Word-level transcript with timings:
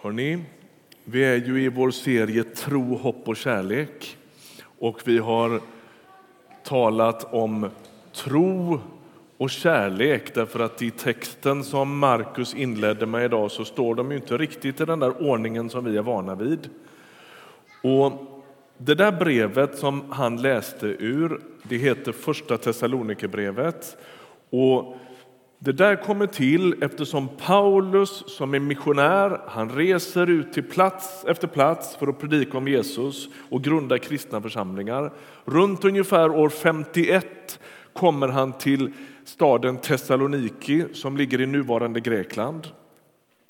Hörrni, 0.00 0.38
vi 1.04 1.24
är 1.24 1.36
ju 1.36 1.62
i 1.62 1.68
vår 1.68 1.90
serie 1.90 2.44
Tro, 2.44 2.96
hopp 2.96 3.28
och 3.28 3.36
kärlek. 3.36 4.16
Och 4.78 5.00
vi 5.04 5.18
har 5.18 5.60
talat 6.64 7.34
om 7.34 7.70
tro 8.14 8.80
och 9.36 9.50
kärlek 9.50 10.34
därför 10.34 10.60
att 10.60 10.82
i 10.82 10.90
texten 10.90 11.64
som 11.64 11.98
Markus 11.98 12.54
inledde 12.54 13.06
med 13.06 13.24
idag 13.24 13.50
så 13.50 13.64
står 13.64 13.94
de 13.94 14.10
ju 14.10 14.16
inte 14.16 14.36
riktigt 14.36 14.80
i 14.80 14.84
den 14.84 15.00
där 15.00 15.22
ordningen 15.22 15.70
som 15.70 15.84
vi 15.84 15.96
är 15.96 16.02
vana 16.02 16.34
vid. 16.34 16.70
Och 17.82 18.12
det 18.76 18.94
där 18.94 19.12
brevet 19.12 19.78
som 19.78 20.10
han 20.10 20.42
läste 20.42 20.86
ur, 20.86 21.40
det 21.62 21.76
heter 21.76 22.12
Första 22.12 22.58
Thessalonikerbrevet. 22.58 23.96
Och 24.50 24.96
det 25.60 25.72
där 25.72 25.96
kommer 25.96 26.26
till 26.26 26.82
eftersom 26.82 27.28
Paulus 27.28 28.24
som 28.26 28.54
är 28.54 28.60
missionär, 28.60 29.40
han 29.46 29.70
reser 29.70 30.30
ut 30.30 30.52
till 30.52 30.62
plats 30.62 31.24
efter 31.24 31.48
plats 31.48 31.96
för 31.96 32.06
att 32.06 32.20
predika 32.20 32.58
om 32.58 32.68
Jesus 32.68 33.28
och 33.50 33.64
grunda 33.64 33.98
kristna 33.98 34.40
församlingar. 34.40 35.12
Runt 35.44 35.84
ungefär 35.84 36.30
år 36.30 36.48
51 36.48 37.60
kommer 37.92 38.28
han 38.28 38.52
till 38.52 38.92
staden 39.24 39.76
Thessaloniki 39.76 40.84
som 40.92 41.16
ligger 41.16 41.40
i 41.40 41.46
nuvarande 41.46 42.00
Grekland. 42.00 42.66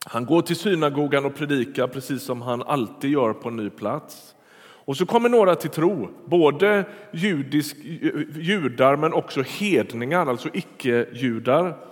Han 0.07 0.27
går 0.27 0.43
till 0.43 0.57
synagogan 0.57 1.25
och 1.25 1.35
predikar 1.35 1.87
precis 1.87 2.23
som 2.23 2.43
han 2.43 2.63
alltid 2.63 3.11
gör 3.11 3.33
på 3.33 3.49
en 3.49 3.57
ny 3.57 3.71
plats. 3.71 4.35
Och 4.61 4.97
så 4.97 5.07
kommer 5.07 5.29
några 5.29 5.55
till 5.55 5.71
tro, 5.71 6.09
både 6.25 6.85
judisk, 7.13 7.77
eh, 7.77 8.41
judar 8.41 8.97
men 8.97 9.13
också 9.13 9.43
hedningar, 9.43 10.27
alltså 10.27 10.49
icke-judar. 10.53 11.88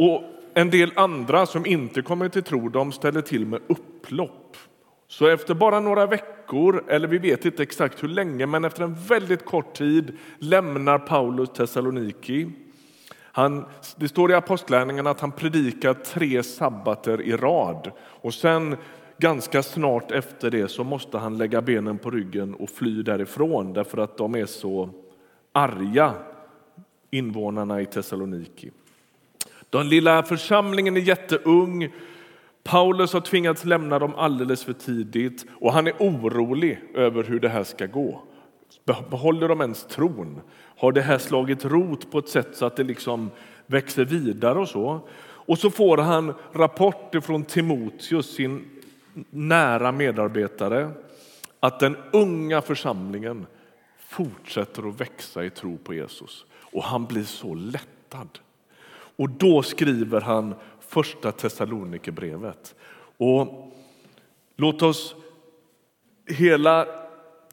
Och 0.00 0.22
en 0.54 0.70
del 0.70 0.92
andra 0.94 1.46
som 1.46 1.66
inte 1.66 2.02
kommer 2.02 2.28
till 2.28 2.42
tro 2.42 2.68
de 2.68 2.92
ställer 2.92 3.20
till 3.20 3.46
med 3.46 3.60
upplopp. 3.66 4.56
Så 5.08 5.26
efter 5.26 5.54
bara 5.54 5.80
några 5.80 6.06
veckor, 6.06 6.84
eller 6.88 7.08
vi 7.08 7.18
vet 7.18 7.44
inte 7.44 7.62
exakt 7.62 8.02
hur 8.02 8.08
länge, 8.08 8.46
men 8.46 8.64
efter 8.64 8.84
en 8.84 8.94
väldigt 8.94 9.44
kort 9.44 9.74
tid 9.74 10.16
lämnar 10.38 10.98
Paulus 10.98 11.50
Thessaloniki. 11.50 12.48
Han, 13.32 13.64
det 13.96 14.08
står 14.08 14.30
i 14.30 14.34
Apostlärningarna 14.34 15.10
att 15.10 15.20
han 15.20 15.32
predikar 15.32 15.94
tre 15.94 16.42
sabbater 16.42 17.22
i 17.22 17.36
rad 17.36 17.90
och 17.98 18.34
sen 18.34 18.76
ganska 19.18 19.62
snart 19.62 20.10
efter 20.10 20.50
det 20.50 20.68
så 20.68 20.84
måste 20.84 21.18
han 21.18 21.38
lägga 21.38 21.62
benen 21.62 21.98
på 21.98 22.10
ryggen 22.10 22.54
och 22.54 22.70
fly 22.70 23.02
därifrån 23.02 23.72
därför 23.72 23.98
att 23.98 24.16
de 24.16 24.34
är 24.34 24.46
så 24.46 24.90
arga, 25.52 26.14
invånarna 27.10 27.80
i 27.80 27.86
Thessaloniki. 27.86 28.70
Den 29.70 29.88
lilla 29.88 30.22
församlingen 30.22 30.96
är 30.96 31.00
jätteung. 31.00 31.88
Paulus 32.62 33.12
har 33.12 33.20
tvingats 33.20 33.64
lämna 33.64 33.98
dem 33.98 34.14
alldeles 34.14 34.64
för 34.64 34.72
tidigt 34.72 35.46
och 35.60 35.72
han 35.72 35.86
är 35.86 35.94
orolig 35.98 36.80
över 36.94 37.24
hur 37.24 37.40
det 37.40 37.48
här 37.48 37.64
ska 37.64 37.86
gå. 37.86 38.22
Behåller 39.10 39.48
de 39.48 39.60
ens 39.60 39.84
tron? 39.84 40.40
Har 40.76 40.92
det 40.92 41.00
här 41.00 41.18
slagit 41.18 41.64
rot 41.64 42.10
på 42.10 42.18
ett 42.18 42.28
sätt 42.28 42.56
så 42.56 42.66
att 42.66 42.76
det 42.76 42.84
liksom 42.84 43.30
växer 43.66 44.04
vidare 44.04 44.58
och 44.58 44.68
så? 44.68 45.08
Och 45.22 45.58
så 45.58 45.70
får 45.70 45.98
han 45.98 46.34
rapporter 46.52 47.20
från 47.20 47.44
Timoteus, 47.44 48.34
sin 48.34 48.64
nära 49.30 49.92
medarbetare, 49.92 50.90
att 51.60 51.80
den 51.80 51.96
unga 52.12 52.62
församlingen 52.62 53.46
fortsätter 53.98 54.88
att 54.88 55.00
växa 55.00 55.44
i 55.44 55.50
tro 55.50 55.78
på 55.78 55.94
Jesus. 55.94 56.44
Och 56.72 56.82
han 56.82 57.06
blir 57.06 57.24
så 57.24 57.54
lättad. 57.54 58.38
Och 59.20 59.30
då 59.30 59.62
skriver 59.62 60.20
han 60.20 60.54
första 60.80 61.32
Thessalonikerbrevet. 61.32 62.74
Och 63.16 63.72
låt 64.56 64.82
oss, 64.82 65.14
hela 66.26 66.86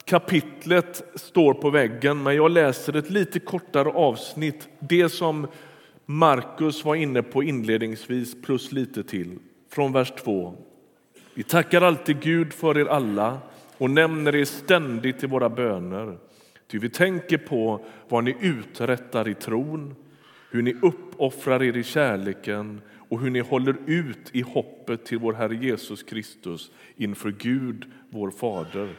kapitlet 0.05 1.03
står 1.15 1.53
på 1.53 1.69
väggen, 1.69 2.23
men 2.23 2.35
jag 2.35 2.51
läser 2.51 2.95
ett 2.95 3.09
lite 3.09 3.39
kortare 3.39 3.89
avsnitt. 3.89 4.67
Det 4.79 5.09
som 5.09 5.47
Markus 6.05 6.85
var 6.85 6.95
inne 6.95 7.23
på 7.23 7.43
inledningsvis, 7.43 8.41
plus 8.41 8.71
lite 8.71 9.03
till, 9.03 9.39
från 9.69 9.93
vers 9.93 10.11
2. 10.23 10.53
Vi 11.33 11.43
tackar 11.43 11.81
alltid 11.81 12.21
Gud 12.21 12.53
för 12.53 12.77
er 12.77 12.85
alla 12.85 13.37
och 13.77 13.89
nämner 13.89 14.35
er 14.35 14.45
ständigt 14.45 15.23
i 15.23 15.27
våra 15.27 15.49
böner. 15.49 16.17
Ty 16.67 16.79
vi 16.79 16.89
tänker 16.89 17.37
på 17.37 17.85
vad 18.09 18.23
ni 18.23 18.35
uträttar 18.41 19.27
i 19.27 19.33
tron 19.33 19.95
hur 20.49 20.61
ni 20.61 20.73
uppoffrar 20.81 21.63
er 21.63 21.77
i 21.77 21.83
kärleken 21.83 22.81
och 23.09 23.19
hur 23.19 23.29
ni 23.29 23.39
håller 23.39 23.75
ut 23.85 24.29
i 24.31 24.41
hoppet 24.41 25.05
till 25.05 25.19
vår 25.19 25.33
Herre 25.33 25.55
Jesus 25.55 26.03
Kristus 26.03 26.71
inför 26.95 27.31
Gud, 27.31 27.85
vår 28.09 28.31
Fader. 28.31 28.89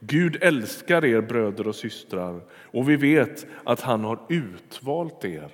Gud 0.00 0.36
älskar 0.40 1.04
er 1.04 1.20
bröder 1.20 1.68
och 1.68 1.74
systrar 1.74 2.40
och 2.52 2.88
vi 2.88 2.96
vet 2.96 3.46
att 3.64 3.80
han 3.80 4.04
har 4.04 4.18
utvalt 4.28 5.24
er. 5.24 5.50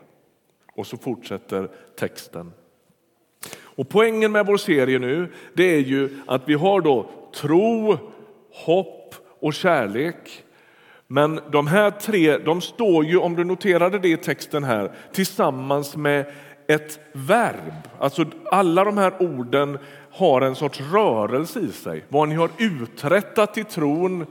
Och 0.73 0.87
så 0.87 0.97
fortsätter 0.97 1.69
texten. 1.99 2.53
Och 3.77 3.89
poängen 3.89 4.33
med 4.33 4.47
vår 4.47 4.57
serie 4.57 4.99
nu 4.99 5.33
det 5.55 5.65
är 5.65 5.81
ju 5.81 6.09
att 6.27 6.49
vi 6.49 6.55
har 6.55 6.81
då 6.81 7.11
tro, 7.35 7.99
hopp 8.51 9.15
och 9.41 9.55
kärlek. 9.55 10.45
Men 11.07 11.41
de 11.51 11.67
här 11.67 11.91
tre 11.91 12.39
de 12.39 12.61
står 12.61 13.05
ju, 13.05 13.17
om 13.17 13.37
du 13.37 13.45
noterade 13.45 13.99
det 13.99 14.09
i 14.09 14.17
texten 14.17 14.65
här, 14.65 14.93
tillsammans 15.13 15.97
med 15.97 16.27
ett 16.67 17.01
verb. 17.13 17.73
Alltså 17.99 18.25
alla 18.45 18.85
de 18.85 18.99
här 18.99 19.23
orden 19.23 19.79
har 20.11 20.41
en 20.41 20.55
sorts 20.55 20.81
rörelse 20.81 21.61
i 21.61 21.69
sig. 21.69 22.05
Vad 22.09 22.29
ni 22.29 22.35
har 22.35 22.51
uträttat 22.59 23.59
i 23.59 23.65
tron, 23.65 24.27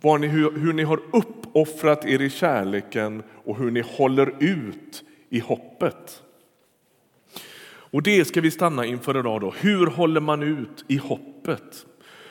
vad 0.00 0.20
ni, 0.20 0.26
hur, 0.26 0.58
hur 0.58 0.72
ni 0.72 0.82
har 0.82 1.00
uppoffrat 1.12 2.04
er 2.04 2.22
i 2.22 2.30
kärleken 2.30 3.22
och 3.44 3.58
hur 3.58 3.70
ni 3.70 3.84
håller 3.96 4.34
ut 4.38 5.04
i 5.30 5.40
hoppet. 5.40 6.22
Och 7.90 8.02
det 8.02 8.24
ska 8.24 8.40
vi 8.40 8.50
stanna 8.50 8.86
inför 8.86 9.18
idag. 9.18 9.40
Då. 9.40 9.54
Hur 9.60 9.86
håller 9.86 10.20
man 10.20 10.42
ut 10.42 10.84
i 10.88 10.96
hoppet? 10.96 11.86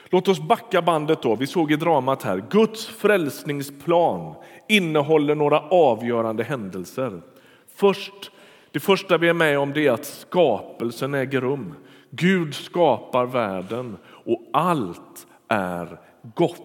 Låt 0.09 0.28
oss 0.28 0.40
backa 0.40 0.81
bandet 0.81 1.22
då. 1.22 1.35
Vi 1.35 1.47
såg 1.47 1.72
i 1.72 1.75
dramat 1.75 2.23
här. 2.23 2.44
Guds 2.50 2.88
frälsningsplan 2.88 4.35
innehåller 4.68 5.35
några 5.35 5.59
avgörande 5.59 6.44
händelser. 6.44 7.22
Först, 7.75 8.31
det 8.72 8.79
första 8.79 9.17
vi 9.17 9.29
är 9.29 9.34
med 9.34 9.59
om 9.59 9.73
det 9.73 9.88
är 9.88 9.91
att 9.91 10.06
skapelsen 10.06 11.13
äger 11.13 11.41
rum. 11.41 11.73
Gud 12.09 12.56
skapar 12.56 13.25
världen 13.25 13.97
och 14.07 14.44
allt 14.53 15.28
är 15.47 16.00
gott. 16.35 16.63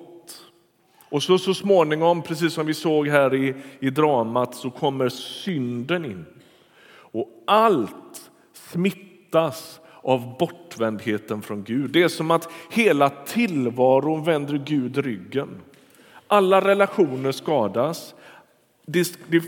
Och 1.08 1.22
så, 1.22 1.38
så 1.38 1.54
småningom, 1.54 2.22
precis 2.22 2.52
som 2.52 2.66
vi 2.66 2.74
såg 2.74 3.08
här 3.08 3.34
i, 3.34 3.54
i 3.80 3.90
dramat, 3.90 4.54
så 4.54 4.70
kommer 4.70 5.08
synden 5.08 6.04
in. 6.04 6.24
Och 6.94 7.28
allt 7.46 8.30
smittas 8.52 9.80
av 10.02 10.38
bortvändheten 10.38 11.42
från 11.42 11.64
Gud. 11.64 11.90
Det 11.90 12.02
är 12.02 12.08
som 12.08 12.30
att 12.30 12.48
hela 12.70 13.10
tillvaron 13.10 14.24
vänder 14.24 14.62
Gud 14.66 14.98
ryggen. 14.98 15.48
Alla 16.26 16.60
relationer 16.60 17.32
skadas. 17.32 18.14
Det, 18.86 19.18
det, 19.28 19.42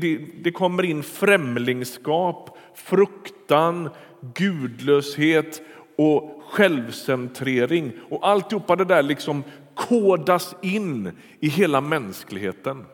det, 0.00 0.18
det, 0.42 0.52
kommer 0.52 0.82
in 0.82 1.02
främlingskap, 1.02 2.58
fruktan, 2.74 3.88
gudlöshet 4.34 5.62
och 5.96 6.42
självcentrering. 6.50 7.92
Och 8.10 8.28
alltihopa 8.28 8.76
det 8.76 8.84
där 8.84 9.02
liksom 9.02 9.44
kodas 9.74 10.54
in 10.62 11.12
i 11.40 11.48
hela 11.48 11.80
mänskligheten. 11.80 12.84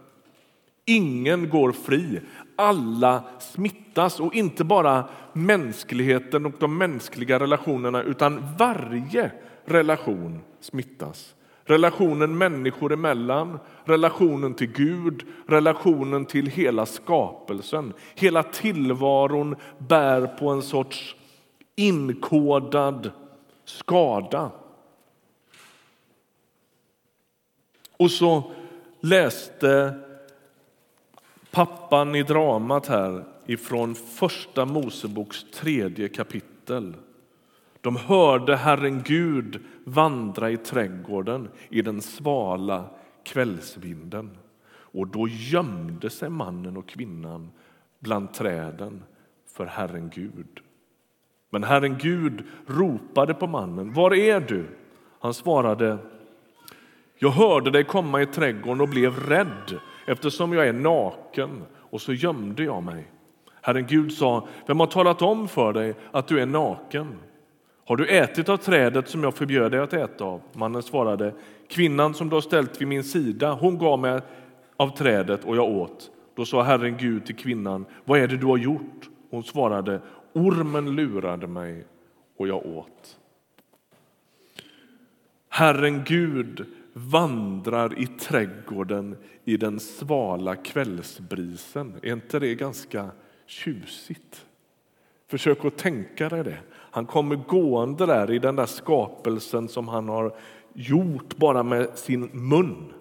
Ingen 0.84 1.48
går 1.48 1.72
fri. 1.72 2.20
Alla 2.60 3.22
smittas, 3.38 4.20
och 4.20 4.34
inte 4.34 4.64
bara 4.64 5.04
mänskligheten 5.32 6.46
och 6.46 6.54
de 6.58 6.78
mänskliga 6.78 7.38
relationerna 7.38 8.02
utan 8.02 8.56
varje 8.58 9.30
relation 9.64 10.40
smittas. 10.60 11.34
Relationen 11.64 12.38
människor 12.38 12.92
emellan, 12.92 13.58
relationen 13.84 14.54
till 14.54 14.72
Gud, 14.72 15.22
relationen 15.46 16.26
till 16.26 16.46
hela 16.46 16.86
skapelsen. 16.86 17.92
Hela 18.14 18.42
tillvaron 18.42 19.56
bär 19.78 20.26
på 20.26 20.48
en 20.48 20.62
sorts 20.62 21.16
inkodad 21.76 23.10
skada. 23.64 24.50
Och 27.96 28.10
så 28.10 28.52
läste 29.00 30.00
pappan 31.58 32.14
i 32.14 32.22
dramat 32.22 32.86
här 32.86 33.24
ifrån 33.46 33.94
Första 33.94 34.64
Moseboks 34.64 35.44
tredje 35.54 36.08
kapitel. 36.08 36.96
De 37.80 37.96
hörde 37.96 38.56
Herren 38.56 39.02
Gud 39.02 39.60
vandra 39.84 40.50
i 40.50 40.56
trädgården 40.56 41.48
i 41.68 41.82
den 41.82 42.02
svala 42.02 42.84
kvällsvinden. 43.24 44.30
Och 44.68 45.06
då 45.06 45.28
gömde 45.28 46.10
sig 46.10 46.30
mannen 46.30 46.76
och 46.76 46.88
kvinnan 46.88 47.50
bland 47.98 48.34
träden 48.34 49.02
för 49.56 49.66
Herren 49.66 50.10
Gud. 50.14 50.60
Men 51.50 51.64
Herren 51.64 51.98
Gud 51.98 52.44
ropade 52.66 53.34
på 53.34 53.46
mannen. 53.46 53.92
Var 53.92 54.14
är 54.14 54.40
du? 54.40 54.66
Han 55.20 55.34
svarade. 55.34 55.98
Jag 57.16 57.30
hörde 57.30 57.70
dig 57.70 57.84
komma 57.84 58.22
i 58.22 58.26
trädgården 58.26 58.80
och 58.80 58.88
blev 58.88 59.18
rädd 59.28 59.80
eftersom 60.08 60.52
jag 60.52 60.68
är 60.68 60.72
naken 60.72 61.64
och 61.74 62.00
så 62.00 62.12
gömde 62.12 62.64
jag 62.64 62.82
mig. 62.82 63.10
Herren 63.62 63.86
Gud 63.86 64.12
sa, 64.12 64.48
vem 64.66 64.80
har 64.80 64.86
talat 64.86 65.22
om 65.22 65.48
för 65.48 65.72
dig 65.72 65.94
att 66.10 66.28
du 66.28 66.40
är 66.40 66.46
naken? 66.46 67.18
Har 67.84 67.96
du 67.96 68.06
ätit 68.06 68.48
av 68.48 68.56
trädet 68.56 69.08
som 69.08 69.22
jag 69.22 69.34
förbjöd 69.34 69.70
dig 69.70 69.80
att 69.80 69.92
äta 69.92 70.24
av? 70.24 70.40
Mannen 70.52 70.82
svarade, 70.82 71.34
kvinnan 71.68 72.14
som 72.14 72.28
du 72.28 72.36
har 72.36 72.40
ställt 72.40 72.80
vid 72.80 72.88
min 72.88 73.04
sida, 73.04 73.52
hon 73.52 73.78
gav 73.78 73.98
mig 73.98 74.20
av 74.76 74.96
trädet 74.96 75.44
och 75.44 75.56
jag 75.56 75.68
åt. 75.68 76.10
Då 76.34 76.44
sa 76.44 76.62
Herren 76.62 76.96
Gud 76.96 77.26
till 77.26 77.36
kvinnan, 77.36 77.84
vad 78.04 78.20
är 78.20 78.28
det 78.28 78.36
du 78.36 78.46
har 78.46 78.56
gjort? 78.56 79.08
Hon 79.30 79.42
svarade, 79.42 80.00
ormen 80.32 80.96
lurade 80.96 81.46
mig 81.46 81.84
och 82.38 82.48
jag 82.48 82.66
åt. 82.66 83.18
Herren 85.48 86.04
Gud 86.06 86.66
vandrar 86.92 87.98
i 87.98 88.06
trädgården 88.06 89.16
i 89.44 89.56
den 89.56 89.80
svala 89.80 90.56
kvällsbrisen. 90.56 91.94
Är 92.02 92.12
inte 92.12 92.38
det 92.38 92.54
ganska 92.54 93.10
tjusigt? 93.46 94.46
Försök 95.26 95.64
att 95.64 95.78
tänka 95.78 96.28
dig 96.28 96.44
det. 96.44 96.58
Han 96.70 97.06
kommer 97.06 97.36
gående 97.36 98.06
där 98.06 98.30
i 98.30 98.38
den 98.38 98.56
där 98.56 98.66
skapelsen 98.66 99.68
som 99.68 99.88
han 99.88 100.08
har 100.08 100.36
gjort 100.72 101.36
bara 101.36 101.62
med 101.62 101.98
sin 101.98 102.30
mun. 102.32 102.92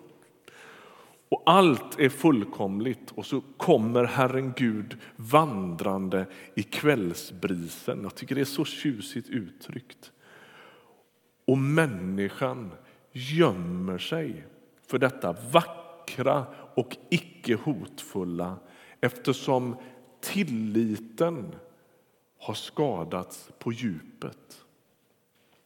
Och 1.29 1.43
allt 1.45 1.99
är 1.99 2.09
fullkomligt 2.09 3.11
och 3.11 3.25
så 3.25 3.41
kommer 3.57 4.03
Herren 4.03 4.53
Gud 4.57 4.97
vandrande 5.15 6.25
i 6.55 6.63
kvällsbrisen. 6.63 7.99
Jag 8.03 8.15
tycker 8.15 8.35
det 8.35 8.41
är 8.41 8.45
så 8.45 8.65
tjusigt 8.65 9.29
uttryckt. 9.29 10.11
Och 11.45 11.57
människan 11.57 12.71
gömmer 13.17 13.97
sig 13.97 14.45
för 14.87 14.97
detta 14.97 15.35
vackra 15.51 16.45
och 16.75 16.97
icke 17.09 17.55
hotfulla 17.55 18.55
eftersom 19.01 19.75
tilliten 20.21 21.55
har 22.39 22.53
skadats 22.53 23.49
på 23.59 23.71
djupet. 23.71 24.63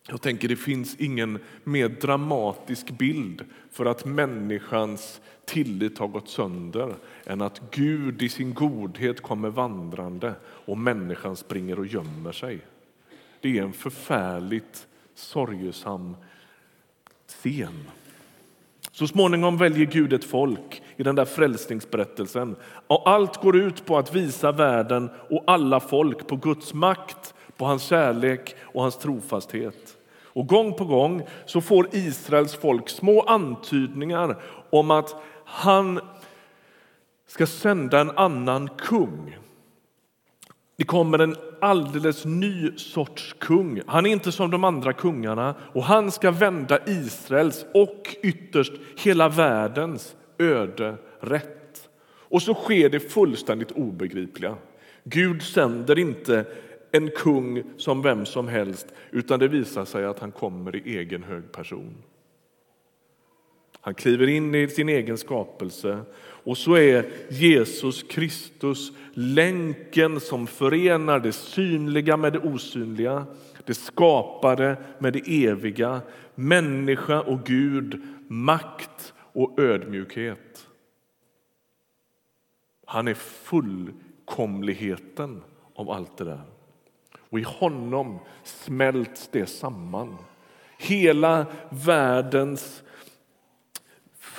Jag 0.07 0.21
tänker 0.21 0.47
det 0.47 0.55
finns 0.55 0.95
ingen 0.95 1.39
mer 1.63 1.89
dramatisk 1.89 2.91
bild 2.91 3.45
för 3.71 3.85
att 3.85 4.05
människans 4.05 5.21
tillit 5.45 5.97
har 5.97 6.07
gått 6.07 6.29
sönder 6.29 6.95
än 7.25 7.41
att 7.41 7.61
Gud 7.71 8.21
i 8.21 8.29
sin 8.29 8.53
godhet 8.53 9.21
kommer 9.21 9.49
vandrande 9.49 10.33
och 10.43 10.77
människan 10.77 11.35
springer 11.35 11.79
och 11.79 11.87
gömmer 11.87 12.31
sig. 12.31 12.59
Det 13.41 13.57
är 13.57 13.63
en 13.63 13.73
förfärligt 13.73 14.87
sorgesam 15.13 16.15
Sen. 17.31 17.87
Så 18.91 19.07
småningom 19.07 19.57
väljer 19.57 19.85
Gud 19.85 20.13
ett 20.13 20.23
folk 20.23 20.81
i 20.95 21.03
den 21.03 21.15
där 21.15 21.25
frälsningsberättelsen. 21.25 22.55
Och 22.87 23.09
allt 23.09 23.41
går 23.41 23.55
ut 23.57 23.85
på 23.85 23.97
att 23.97 24.15
visa 24.15 24.51
världen 24.51 25.09
och 25.29 25.43
alla 25.47 25.79
folk 25.79 26.27
på 26.27 26.35
Guds 26.35 26.73
makt, 26.73 27.33
på 27.57 27.65
hans 27.65 27.83
kärlek 27.83 28.55
och 28.61 28.81
hans 28.81 28.97
trofasthet. 28.97 29.97
Och 30.33 30.47
gång 30.47 30.73
på 30.73 30.85
gång 30.85 31.21
så 31.45 31.61
får 31.61 31.87
Israels 31.91 32.55
folk 32.55 32.89
små 32.89 33.21
antydningar 33.21 34.41
om 34.69 34.91
att 34.91 35.15
han 35.45 35.99
ska 37.27 37.47
sända 37.47 37.99
en 37.99 38.11
annan 38.11 38.69
kung. 38.77 39.37
Det 40.81 40.85
kommer 40.85 41.19
en 41.19 41.35
alldeles 41.59 42.25
ny 42.25 42.71
sorts 42.77 43.35
kung. 43.39 43.81
Han 43.85 44.05
är 44.05 44.09
inte 44.09 44.31
som 44.31 44.51
de 44.51 44.63
andra 44.63 44.93
kungarna 44.93 45.55
och 45.73 45.83
han 45.83 46.11
ska 46.11 46.31
vända 46.31 46.79
Israels 46.87 47.65
och 47.73 48.15
ytterst 48.23 48.73
hela 48.97 49.29
världens 49.29 50.15
öde 50.37 50.95
rätt. 51.19 51.89
Och 52.03 52.41
så 52.41 52.53
sker 52.53 52.89
det 52.89 52.99
fullständigt 52.99 53.71
obegripliga. 53.71 54.55
Gud 55.03 55.41
sänder 55.41 55.99
inte 55.99 56.45
en 56.91 57.09
kung 57.09 57.63
som 57.77 58.01
vem 58.01 58.25
som 58.25 58.47
helst 58.47 58.87
utan 59.11 59.39
det 59.39 59.47
visar 59.47 59.85
sig 59.85 60.05
att 60.05 60.19
han 60.19 60.31
kommer 60.31 60.75
i 60.75 60.97
egen 60.97 61.23
hög 61.23 61.51
person. 61.51 61.95
Han 63.81 63.93
kliver 63.93 64.27
in 64.27 64.55
i 64.55 64.67
sin 64.67 64.89
egen 64.89 65.17
skapelse 65.17 66.01
och 66.43 66.57
så 66.57 66.75
är 66.75 67.09
Jesus 67.29 68.03
Kristus 68.03 68.91
länken 69.13 70.19
som 70.19 70.47
förenar 70.47 71.19
det 71.19 71.31
synliga 71.31 72.17
med 72.17 72.33
det 72.33 72.39
osynliga, 72.39 73.25
det 73.65 73.73
skapade 73.73 74.77
med 74.99 75.13
det 75.13 75.45
eviga, 75.45 76.01
människa 76.35 77.21
och 77.21 77.43
Gud, 77.43 78.01
makt 78.27 79.13
och 79.17 79.59
ödmjukhet. 79.59 80.67
Han 82.85 83.07
är 83.07 83.13
fullkomligheten 83.13 85.43
av 85.75 85.91
allt 85.91 86.17
det 86.17 86.25
där. 86.25 86.41
Och 87.29 87.39
i 87.39 87.43
honom 87.43 88.19
smälts 88.43 89.29
det 89.31 89.45
samman. 89.45 90.17
Hela 90.77 91.45
världens 91.69 92.83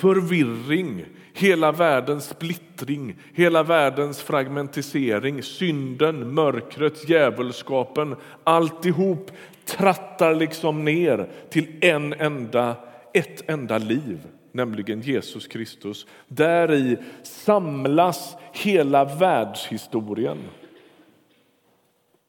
förvirring, 0.03 1.05
hela 1.33 1.71
världens 1.71 2.29
splittring, 2.29 3.15
hela 3.33 3.63
världens 3.63 4.21
fragmentisering, 4.21 5.43
synden, 5.43 6.33
mörkret, 6.33 7.09
djävulskapen, 7.09 8.15
alltihop 8.43 9.31
trattar 9.65 10.35
liksom 10.35 10.85
ner 10.85 11.29
till 11.49 11.67
en 11.81 12.13
enda, 12.13 12.75
ett 13.13 13.49
enda 13.49 13.77
liv, 13.77 14.19
nämligen 14.51 15.01
Jesus 15.01 15.47
Kristus. 15.47 16.07
Där 16.27 16.73
i 16.73 16.97
samlas 17.23 18.35
hela 18.53 19.05
världshistorien 19.05 20.37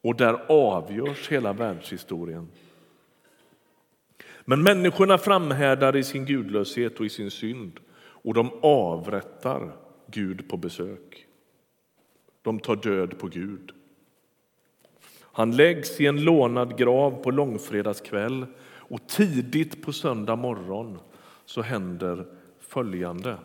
och 0.03 0.17
där 0.17 0.39
avgörs 0.49 1.29
hela 1.29 1.53
världshistorien. 1.53 2.49
Men 4.45 4.63
människorna 4.63 5.19
framhärdar 5.19 5.97
i 5.97 6.05
sin 6.05 6.25
gudlöshet 6.25 7.01
och 7.01 7.07
i 7.07 7.09
sin 7.09 7.31
synd 7.31 7.81
och 7.97 8.35
de 8.35 8.51
avrättar 8.63 9.77
Gud 10.07 10.49
på 10.49 10.57
besök. 10.57 11.27
De 12.43 12.61
tar 12.61 12.77
död 12.77 13.19
på 13.19 13.29
Gud. 13.29 13.73
Han 15.21 15.57
läggs 15.57 16.01
i 16.01 16.07
en 16.07 16.25
lånad 16.25 16.79
grav 16.79 17.23
på 17.23 17.31
långfredagskväll 17.31 18.47
och 18.65 19.09
tidigt 19.09 19.83
på 19.83 19.93
söndag 19.93 20.37
morgon 20.37 20.99
så 21.45 21.63
händer 21.63 22.27
följande. 22.61 23.37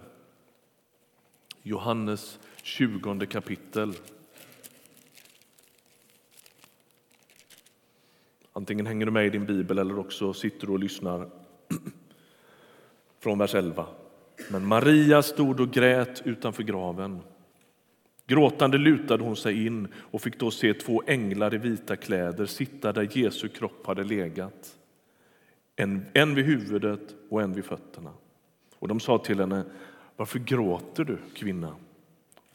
Johannes 1.63 2.39
20 2.63 3.25
kapitel. 3.25 3.93
Antingen 8.53 8.85
hänger 8.85 9.05
du 9.05 9.11
med 9.11 9.25
i 9.25 9.29
din 9.29 9.45
bibel 9.45 9.77
eller 9.77 9.99
också 9.99 10.33
sitter 10.33 10.67
du 10.67 10.73
och 10.73 10.79
lyssnar 10.79 11.29
från 13.19 13.37
vers 13.37 13.55
11. 13.55 13.85
Men 14.51 14.65
Maria 14.65 15.21
stod 15.21 15.59
och 15.59 15.71
grät 15.71 16.21
utanför 16.25 16.63
graven. 16.63 17.21
Gråtande 18.27 18.77
lutade 18.77 19.23
hon 19.23 19.35
sig 19.35 19.65
in 19.65 19.87
och 19.95 20.21
fick 20.21 20.39
då 20.39 20.51
se 20.51 20.73
två 20.73 21.03
änglar 21.07 21.53
i 21.53 21.57
vita 21.57 21.95
kläder 21.95 22.45
sitta 22.45 22.93
där 22.93 23.17
Jesu 23.17 23.47
kropp 23.47 23.87
hade 23.87 24.03
legat. 24.03 24.75
En, 25.75 26.05
en 26.13 26.35
vid 26.35 26.45
huvudet 26.45 27.15
och 27.29 27.41
en 27.41 27.53
vid 27.53 27.65
fötterna. 27.65 28.13
Och 28.79 28.87
de 28.87 28.99
sa 28.99 29.17
till 29.17 29.39
henne, 29.39 29.63
varför 30.15 30.39
gråter 30.39 31.03
du 31.03 31.17
kvinna? 31.33 31.75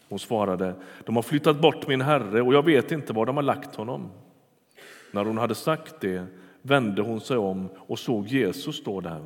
Hon 0.09 0.19
svarade, 0.19 0.75
de 1.05 1.15
har 1.15 1.23
flyttat 1.23 1.61
bort 1.61 1.87
min 1.87 2.01
herre 2.01 2.41
och 2.41 2.53
jag 2.53 2.65
vet 2.65 2.91
inte 2.91 3.13
var 3.13 3.25
de 3.25 3.35
har 3.35 3.43
lagt 3.43 3.75
honom. 3.75 4.09
När 5.15 5.25
hon 5.25 5.37
hade 5.37 5.55
sagt 5.55 6.01
det 6.01 6.25
vände 6.61 7.01
hon 7.01 7.21
sig 7.21 7.37
om 7.37 7.69
och 7.75 7.99
såg 7.99 8.27
Jesus 8.27 8.75
stå 8.75 9.01
där, 9.01 9.23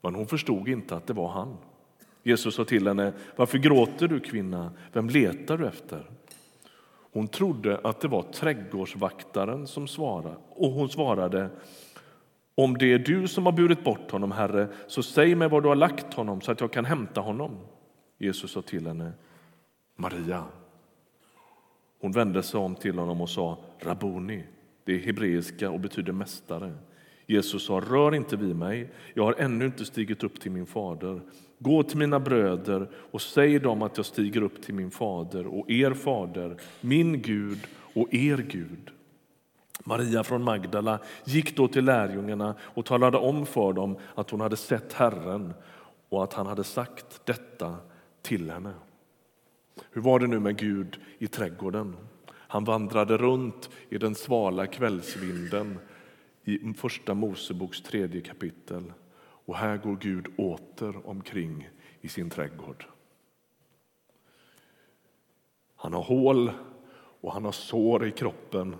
men 0.00 0.14
hon 0.14 0.26
förstod 0.26 0.68
inte 0.68 0.96
att 0.96 1.06
det 1.06 1.12
var 1.12 1.28
han. 1.28 1.56
Jesus 2.22 2.54
sa 2.54 2.64
till 2.64 2.88
henne, 2.88 3.12
varför 3.36 3.58
gråter 3.58 4.08
du 4.08 4.20
kvinna, 4.20 4.70
vem 4.92 5.08
letar 5.08 5.58
du 5.58 5.66
efter? 5.66 6.10
Hon 7.12 7.28
trodde 7.28 7.80
att 7.84 8.00
det 8.00 8.08
var 8.08 8.22
trädgårdsvaktaren 8.22 9.66
som 9.66 9.88
svarade 9.88 10.36
och 10.48 10.70
hon 10.70 10.88
svarade, 10.88 11.50
om 12.54 12.78
det 12.78 12.92
är 12.92 12.98
du 12.98 13.28
som 13.28 13.46
har 13.46 13.52
burit 13.52 13.84
bort 13.84 14.10
honom, 14.10 14.32
Herre, 14.32 14.68
så 14.86 15.02
säg 15.02 15.34
mig 15.34 15.48
var 15.48 15.60
du 15.60 15.68
har 15.68 15.76
lagt 15.76 16.14
honom 16.14 16.40
så 16.40 16.52
att 16.52 16.60
jag 16.60 16.72
kan 16.72 16.84
hämta 16.84 17.20
honom. 17.20 17.58
Jesus 18.18 18.50
sa 18.50 18.62
till 18.62 18.86
henne, 18.86 19.12
Maria. 19.96 20.44
Hon 22.00 22.12
vände 22.12 22.42
sig 22.42 22.60
om 22.60 22.74
till 22.74 22.98
honom 22.98 23.20
och 23.20 23.30
sa, 23.30 23.58
Rabuni, 23.78 24.44
det 24.84 24.92
är 24.92 24.98
hebreiska 24.98 25.70
och 25.70 25.80
betyder 25.80 26.12
mästare. 26.12 26.72
Jesus 27.26 27.66
sa, 27.66 27.72
rör 27.80 28.14
inte 28.14 28.36
vid 28.36 28.56
mig, 28.56 28.90
jag 29.14 29.24
har 29.24 29.34
ännu 29.38 29.64
inte 29.64 29.84
stigit 29.84 30.24
upp 30.24 30.40
till 30.40 30.50
min 30.50 30.66
fader. 30.66 31.20
Gå 31.58 31.82
till 31.82 31.98
mina 31.98 32.20
bröder 32.20 32.88
och 32.94 33.22
säg 33.22 33.58
dem 33.58 33.82
att 33.82 33.96
jag 33.96 34.06
stiger 34.06 34.42
upp 34.42 34.62
till 34.62 34.74
min 34.74 34.90
fader 34.90 35.46
och 35.46 35.70
er 35.70 35.94
fader, 35.94 36.56
min 36.80 37.22
Gud 37.22 37.58
och 37.94 38.14
er 38.14 38.36
Gud. 38.36 38.90
Maria 39.84 40.24
från 40.24 40.44
Magdala 40.44 40.98
gick 41.24 41.56
då 41.56 41.68
till 41.68 41.84
lärjungarna 41.84 42.54
och 42.60 42.84
talade 42.84 43.18
om 43.18 43.46
för 43.46 43.72
dem 43.72 43.96
att 44.14 44.30
hon 44.30 44.40
hade 44.40 44.56
sett 44.56 44.92
Herren 44.92 45.54
och 46.08 46.24
att 46.24 46.32
han 46.32 46.46
hade 46.46 46.64
sagt 46.64 47.26
detta 47.26 47.76
till 48.22 48.50
henne. 48.50 48.74
Hur 49.90 50.02
var 50.02 50.18
det 50.18 50.26
nu 50.26 50.40
med 50.40 50.56
Gud 50.56 51.00
i 51.18 51.26
trädgården? 51.26 51.96
Han 52.52 52.64
vandrade 52.64 53.16
runt 53.16 53.70
i 53.88 53.98
den 53.98 54.14
svala 54.14 54.66
kvällsvinden 54.66 55.78
i 56.44 56.74
Första 56.74 57.14
Moseboks 57.14 57.82
tredje 57.82 58.20
kapitel. 58.20 58.92
Och 59.20 59.56
här 59.56 59.76
går 59.76 59.96
Gud 59.96 60.26
åter 60.36 61.08
omkring 61.08 61.68
i 62.00 62.08
sin 62.08 62.30
trädgård. 62.30 62.86
Han 65.76 65.92
har 65.92 66.02
hål 66.02 66.52
och 67.20 67.32
han 67.32 67.44
har 67.44 67.52
sår 67.52 68.06
i 68.06 68.10
kroppen 68.10 68.76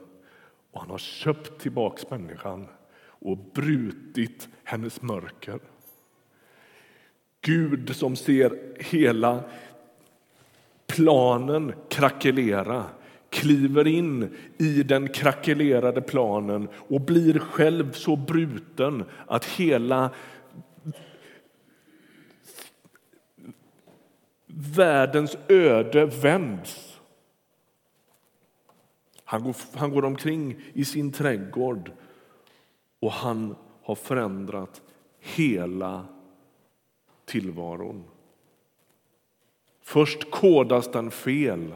och 0.71 0.81
han 0.81 0.91
har 0.91 0.99
köpt 0.99 1.61
tillbaks 1.61 2.11
människan 2.11 2.67
och 3.05 3.39
brutit 3.39 4.49
hennes 4.65 5.03
mörker. 5.03 5.61
Gud 7.41 7.97
som 7.97 8.17
ser 8.17 8.77
hela 8.79 9.45
planen 10.87 11.75
krackelera 11.89 12.87
kliver 13.33 13.87
in 13.87 14.37
i 14.59 14.83
den 14.83 15.09
krackelerade 15.09 16.01
planen 16.01 16.69
och 16.75 17.01
blir 17.01 17.39
själv 17.39 17.93
så 17.93 18.17
bruten 18.17 19.05
att 19.27 19.45
hela 19.45 20.11
världens 24.47 25.37
öde 25.49 26.07
vänds. 26.07 26.99
Han 29.25 29.43
går, 29.43 29.57
han 29.75 29.91
går 29.91 30.05
omkring 30.05 30.57
i 30.73 30.85
sin 30.85 31.13
trädgård 31.13 31.93
och 33.01 33.13
han 33.13 33.57
har 33.83 33.95
förändrat 33.95 34.83
hela 35.21 36.05
tillvaron. 37.25 38.05
Först 39.81 40.31
kodas 40.31 40.91
den 40.91 41.11
fel 41.11 41.75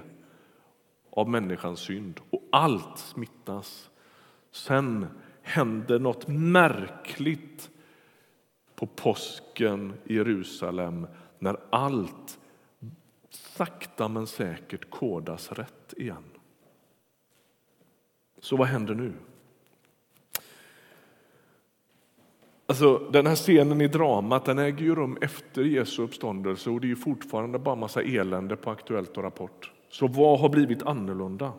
av 1.16 1.28
människans 1.28 1.80
synd 1.80 2.20
och 2.30 2.42
allt 2.52 2.98
smittas. 2.98 3.90
Sen 4.50 5.06
händer 5.42 5.98
något 5.98 6.28
märkligt 6.28 7.70
på 8.74 8.86
påsken 8.86 9.94
i 10.04 10.14
Jerusalem 10.14 11.06
när 11.38 11.56
allt 11.70 12.38
sakta 13.30 14.08
men 14.08 14.26
säkert 14.26 14.90
kodas 14.90 15.52
rätt 15.52 15.94
igen. 15.96 16.24
Så 18.38 18.56
vad 18.56 18.68
händer 18.68 18.94
nu? 18.94 19.12
Alltså, 22.66 22.98
den 22.98 23.26
här 23.26 23.36
scenen 23.36 23.80
i 23.80 23.88
dramat 23.88 24.44
den 24.44 24.58
äger 24.58 24.84
ju 24.84 24.94
rum 24.94 25.18
efter 25.20 25.62
Jesu 25.62 26.02
uppståndelse 26.02 26.70
och 26.70 26.80
det 26.80 26.86
är 26.86 26.88
ju 26.88 26.96
fortfarande 26.96 27.58
bara 27.58 27.74
massa 27.74 28.02
elände 28.02 28.56
på 28.56 28.70
Aktuellt 28.70 29.16
och 29.16 29.22
Rapport. 29.22 29.72
Så 29.98 30.06
vad 30.06 30.40
har 30.40 30.48
blivit 30.48 30.82
annorlunda? 30.82 31.52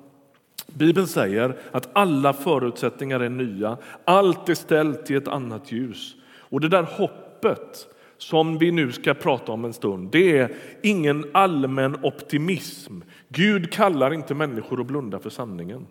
Bibeln 0.68 1.08
säger 1.08 1.58
att 1.72 1.90
alla 1.94 2.34
förutsättningar 2.34 3.20
är 3.20 3.30
nya, 3.30 3.78
allt 4.06 4.50
är 4.50 4.54
ställt 4.54 5.12
i 5.12 5.16
ett 5.16 5.28
annat 5.28 5.72
ljus. 5.72 6.16
Och 6.40 6.62
det 6.62 6.70
där 6.70 6.84
hoppet 6.84 7.88
som 8.18 8.58
vi 8.58 8.72
nu 8.72 8.92
ska 8.92 9.14
prata 9.14 9.52
om 9.52 9.66
en 9.66 9.74
stund, 9.74 10.12
det 10.12 10.38
är 10.38 10.56
ingen 10.84 11.26
allmän 11.34 11.98
optimism. 12.06 13.02
Gud 13.30 13.72
kallar 13.72 14.14
inte 14.14 14.36
människor 14.36 14.82
att 14.82 14.88
blunda 14.88 15.20
för 15.20 15.30
sanningen. 15.30 15.88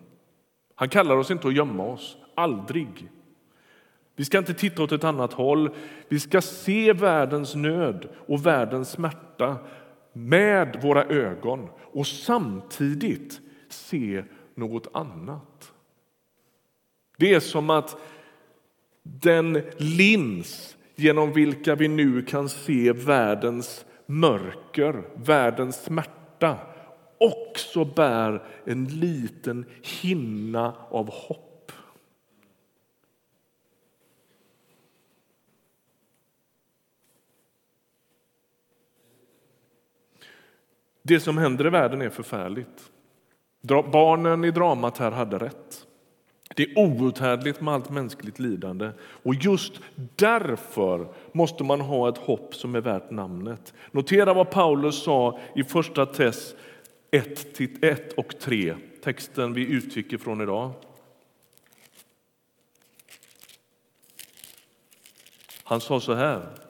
Han 0.75 0.89
kallar 0.89 1.15
oss 1.15 1.31
inte 1.31 1.47
att 1.47 1.55
gömma 1.55 1.83
oss, 1.83 2.17
aldrig. 2.35 3.09
Vi 4.15 4.25
ska 4.25 4.37
inte 4.37 4.53
titta 4.53 4.83
åt 4.83 4.91
ett 4.91 5.03
annat 5.03 5.33
håll. 5.33 5.69
Vi 6.07 6.19
ska 6.19 6.41
se 6.41 6.93
världens 6.93 7.55
nöd 7.55 8.07
och 8.27 8.45
världens 8.45 8.89
smärta 8.89 9.55
med 10.17 10.79
våra 10.81 11.03
ögon 11.03 11.69
och 11.79 12.07
samtidigt 12.07 13.41
se 13.69 14.23
något 14.55 14.87
annat. 14.93 15.73
Det 17.17 17.33
är 17.33 17.39
som 17.39 17.69
att 17.69 17.97
den 19.03 19.61
lins 19.77 20.77
genom 20.95 21.33
vilka 21.33 21.75
vi 21.75 21.87
nu 21.87 22.21
kan 22.21 22.49
se 22.49 22.91
världens 22.91 23.85
mörker, 24.05 25.03
världens 25.15 25.83
smärta 25.83 26.57
också 27.17 27.85
bär 27.85 28.43
en 28.65 28.85
liten 28.85 29.65
hinna 30.01 30.73
av 30.89 31.09
hopp. 31.11 31.46
Det 41.07 41.19
som 41.19 41.37
händer 41.37 41.67
i 41.67 41.69
världen 41.69 42.01
är 42.01 42.09
förfärligt. 42.09 42.91
Barnen 43.91 44.45
i 44.45 44.51
dramat 44.51 44.97
här 44.97 45.11
hade 45.11 45.37
rätt. 45.37 45.85
Det 46.55 46.63
är 46.63 46.79
outhärdligt 46.79 47.61
med 47.61 47.73
allt 47.73 47.89
mänskligt 47.89 48.39
lidande 48.39 48.89
och 49.01 49.35
just 49.35 49.73
därför 50.15 51.07
måste 51.31 51.63
man 51.63 51.81
ha 51.81 52.09
ett 52.09 52.17
hopp 52.17 52.55
som 52.55 52.75
är 52.75 52.81
värt 52.81 53.11
namnet. 53.11 53.73
Notera 53.91 54.33
vad 54.33 54.49
Paulus 54.49 55.03
sa 55.03 55.39
i 55.55 55.63
första 55.63 56.05
Tess 56.05 56.55
1, 57.11 57.59
1 57.81 58.13
och 58.13 58.39
3, 58.39 58.75
texten 59.03 59.53
vi 59.53 59.61
utgick 59.61 60.13
ifrån 60.13 60.41
idag. 60.41 60.71
Han 65.63 65.81
sa 65.81 65.99
så 65.99 66.13
här. 66.13 66.66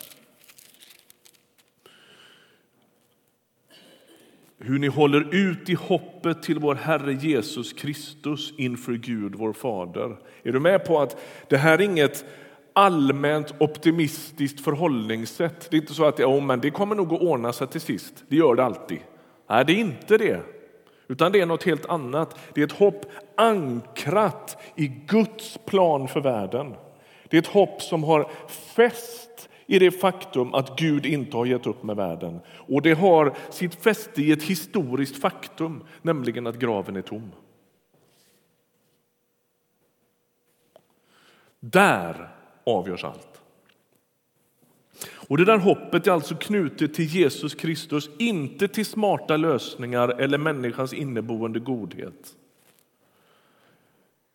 Hur 4.60 4.80
ni 4.80 4.88
håller 4.88 5.36
ut 5.36 5.70
i 5.70 5.74
hoppet 5.74 6.44
till 6.44 6.60
vår 6.60 6.76
Herre 6.76 7.14
Jesus 7.14 7.74
Kristus 7.74 8.54
inför 8.58 8.94
Gud, 8.94 9.36
vår 9.36 9.54
Fader. 9.54 10.18
Är 10.44 10.52
du 10.52 10.60
med 10.60 10.86
på 10.86 11.00
att 11.00 11.18
det 11.50 11.58
här 11.58 11.74
är 11.74 11.82
inget 11.82 12.26
allmänt 12.74 13.54
optimistiskt 13.60 14.60
förhållningssätt? 14.64 15.68
Det 15.72 15.78
är 15.78 15.82
inte 15.82 15.94
så 15.94 16.06
att 16.06 16.20
oh, 16.20 16.44
men 16.44 16.60
det 16.60 16.72
kommer 16.72 16.96
nog 16.96 17.14
att 17.14 17.22
ordna 17.22 17.54
sig 17.54 17.68
till 17.68 17.82
sist. 17.82 18.24
Det 18.28 18.36
gör 18.36 18.56
det 18.56 18.64
alltid. 18.64 19.00
Nej, 19.50 19.66
det 19.66 19.74
är 19.74 19.80
inte 19.80 20.18
det. 20.18 20.42
Utan 21.08 21.32
det 21.32 21.42
är 21.42 21.46
något 21.46 21.64
helt 21.64 21.86
annat. 21.86 22.40
Det 22.54 22.62
är 22.62 22.66
ett 22.66 22.72
hopp 22.72 23.06
ankrat 23.38 24.58
i 24.76 24.88
Guds 24.88 25.58
plan 25.66 26.08
för 26.08 26.22
världen. 26.22 26.76
Det 27.30 27.38
är 27.38 27.42
ett 27.42 27.48
hopp 27.48 27.82
som 27.82 28.04
har 28.04 28.30
fäst 28.48 29.50
i 29.67 29.79
det 29.79 29.91
faktum 29.91 30.53
att 30.53 30.79
Gud 30.79 31.05
inte 31.05 31.38
har 31.38 31.45
gett 31.45 31.67
upp 31.67 31.83
med 31.83 31.95
världen. 31.95 32.39
Och 32.47 32.81
det 32.81 32.93
har 32.93 33.33
sitt 33.50 33.75
fäste 33.75 34.21
i 34.21 34.31
ett 34.31 34.43
historiskt 34.43 35.21
faktum, 35.21 35.83
nämligen 36.01 36.47
att 36.47 36.59
graven 36.59 36.95
är 36.95 37.01
tom. 37.01 37.31
Där 41.59 42.29
avgörs 42.63 43.03
allt. 43.03 43.41
Och 45.29 45.38
Det 45.38 45.45
där 45.45 45.57
hoppet 45.57 46.07
är 46.07 46.12
alltså 46.12 46.36
knutet 46.36 46.93
till 46.93 47.05
Jesus 47.05 47.55
Kristus, 47.55 48.09
inte 48.19 48.67
till 48.67 48.86
smarta 48.86 49.38
lösningar 49.38 50.09
eller 50.09 50.38
människans 50.38 50.93
inneboende 50.93 51.59
godhet. 51.59 52.36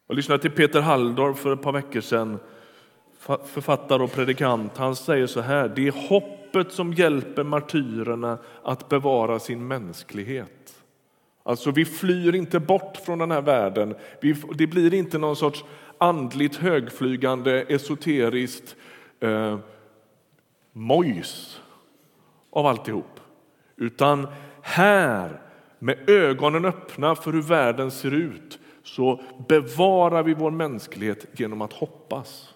Jag 0.06 0.16
lyssnade 0.16 0.42
till 0.42 0.50
Peter 0.50 0.80
Halldorf 0.80 1.38
för 1.38 1.52
ett 1.52 1.62
par 1.62 1.72
veckor 1.72 2.00
sedan 2.00 2.38
författare 3.44 4.02
och 4.02 4.12
predikant, 4.12 4.76
han 4.76 4.96
säger 4.96 5.26
så 5.26 5.40
här, 5.40 5.68
det 5.68 5.88
är 5.88 6.08
hoppet 6.08 6.72
som 6.72 6.92
hjälper 6.92 7.42
martyrerna 7.44 8.38
att 8.62 8.88
bevara 8.88 9.38
sin 9.38 9.66
mänsklighet. 9.66 10.82
Alltså 11.42 11.70
vi 11.70 11.84
flyr 11.84 12.34
inte 12.34 12.60
bort 12.60 12.96
från 12.96 13.18
den 13.18 13.30
här 13.30 13.42
världen, 13.42 13.94
det 14.54 14.66
blir 14.66 14.94
inte 14.94 15.18
någon 15.18 15.36
sorts 15.36 15.64
andligt 15.98 16.56
högflygande 16.56 17.62
esoteriskt 17.62 18.76
eh, 19.20 19.58
mojs 20.72 21.60
av 22.50 22.66
alltihop. 22.66 23.20
Utan 23.76 24.28
här, 24.62 25.40
med 25.78 26.10
ögonen 26.10 26.64
öppna 26.64 27.14
för 27.14 27.32
hur 27.32 27.42
världen 27.42 27.90
ser 27.90 28.14
ut, 28.14 28.58
så 28.82 29.20
bevarar 29.48 30.22
vi 30.22 30.34
vår 30.34 30.50
mänsklighet 30.50 31.40
genom 31.40 31.62
att 31.62 31.72
hoppas. 31.72 32.51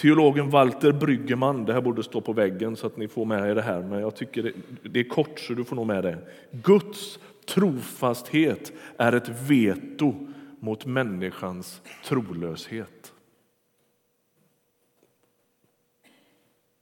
Teologen 0.00 0.50
Walter 0.50 0.92
Bryggeman, 0.92 1.64
det 1.64 1.72
här 1.72 1.80
borde 1.80 2.02
stå 2.02 2.20
på 2.20 2.32
väggen 2.32 2.76
så 2.76 2.86
att 2.86 2.96
ni 2.96 3.08
får 3.08 3.24
med 3.24 3.50
er 3.50 3.54
det 3.54 3.62
här, 3.62 3.82
men 3.82 4.00
jag 4.00 4.16
tycker 4.16 4.42
det, 4.42 4.52
det 4.82 5.00
är 5.00 5.04
kort 5.08 5.40
så 5.40 5.54
du 5.54 5.64
får 5.64 5.76
nog 5.76 5.86
med 5.86 6.04
det. 6.04 6.18
Guds 6.50 7.18
trofasthet 7.46 8.72
är 8.96 9.12
ett 9.12 9.28
veto 9.50 10.14
mot 10.60 10.86
människans 10.86 11.82
trolöshet. 12.04 13.12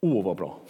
Åh, 0.00 0.20
oh, 0.20 0.25
vad 0.25 0.37
bra! 0.37 0.61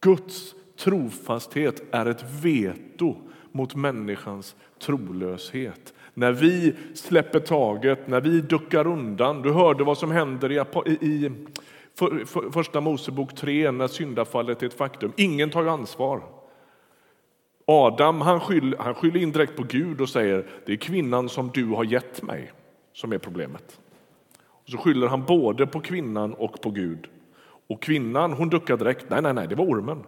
Guds 0.00 0.54
trofasthet 0.76 1.82
är 1.90 2.06
ett 2.06 2.24
veto 2.42 3.16
mot 3.52 3.74
människans 3.74 4.56
trolöshet. 4.78 5.93
När 6.14 6.32
vi 6.32 6.74
släpper 6.94 7.40
taget, 7.40 8.08
när 8.08 8.20
vi 8.20 8.40
duckar 8.40 8.86
undan. 8.86 9.42
Du 9.42 9.52
hörde 9.52 9.84
vad 9.84 9.98
som 9.98 10.10
händer 10.10 10.52
i, 10.52 10.90
i 10.90 11.30
för, 11.94 12.24
för, 12.24 12.50
Första 12.50 12.80
Mosebok 12.80 13.34
3 13.34 13.70
när 13.70 13.88
syndafallet 13.88 14.62
är 14.62 14.66
ett 14.66 14.74
faktum. 14.74 15.12
Ingen 15.16 15.50
tar 15.50 15.66
ansvar. 15.66 16.22
Adam 17.66 18.20
han 18.20 18.40
skyller, 18.40 18.78
han 18.78 18.94
skyller 18.94 19.20
indirekt 19.20 19.56
på 19.56 19.62
Gud 19.62 20.00
och 20.00 20.08
säger 20.08 20.46
det 20.66 20.72
är 20.72 20.76
kvinnan 20.76 21.28
som 21.28 21.50
du 21.54 21.66
har 21.66 21.84
gett 21.84 22.22
mig 22.22 22.52
som 22.92 23.12
är 23.12 23.18
problemet. 23.18 23.80
Och 24.38 24.70
så 24.70 24.78
skyller 24.78 25.06
han 25.06 25.24
både 25.24 25.66
på 25.66 25.80
kvinnan 25.80 26.34
och 26.34 26.60
på 26.60 26.70
Gud. 26.70 27.06
Och 27.66 27.82
kvinnan 27.82 28.32
hon 28.32 28.48
duckar 28.48 28.76
direkt. 28.76 29.10
Nej, 29.10 29.22
nej, 29.22 29.34
nej, 29.34 29.48
det 29.48 29.54
var 29.54 29.64
ormen. 29.64 30.04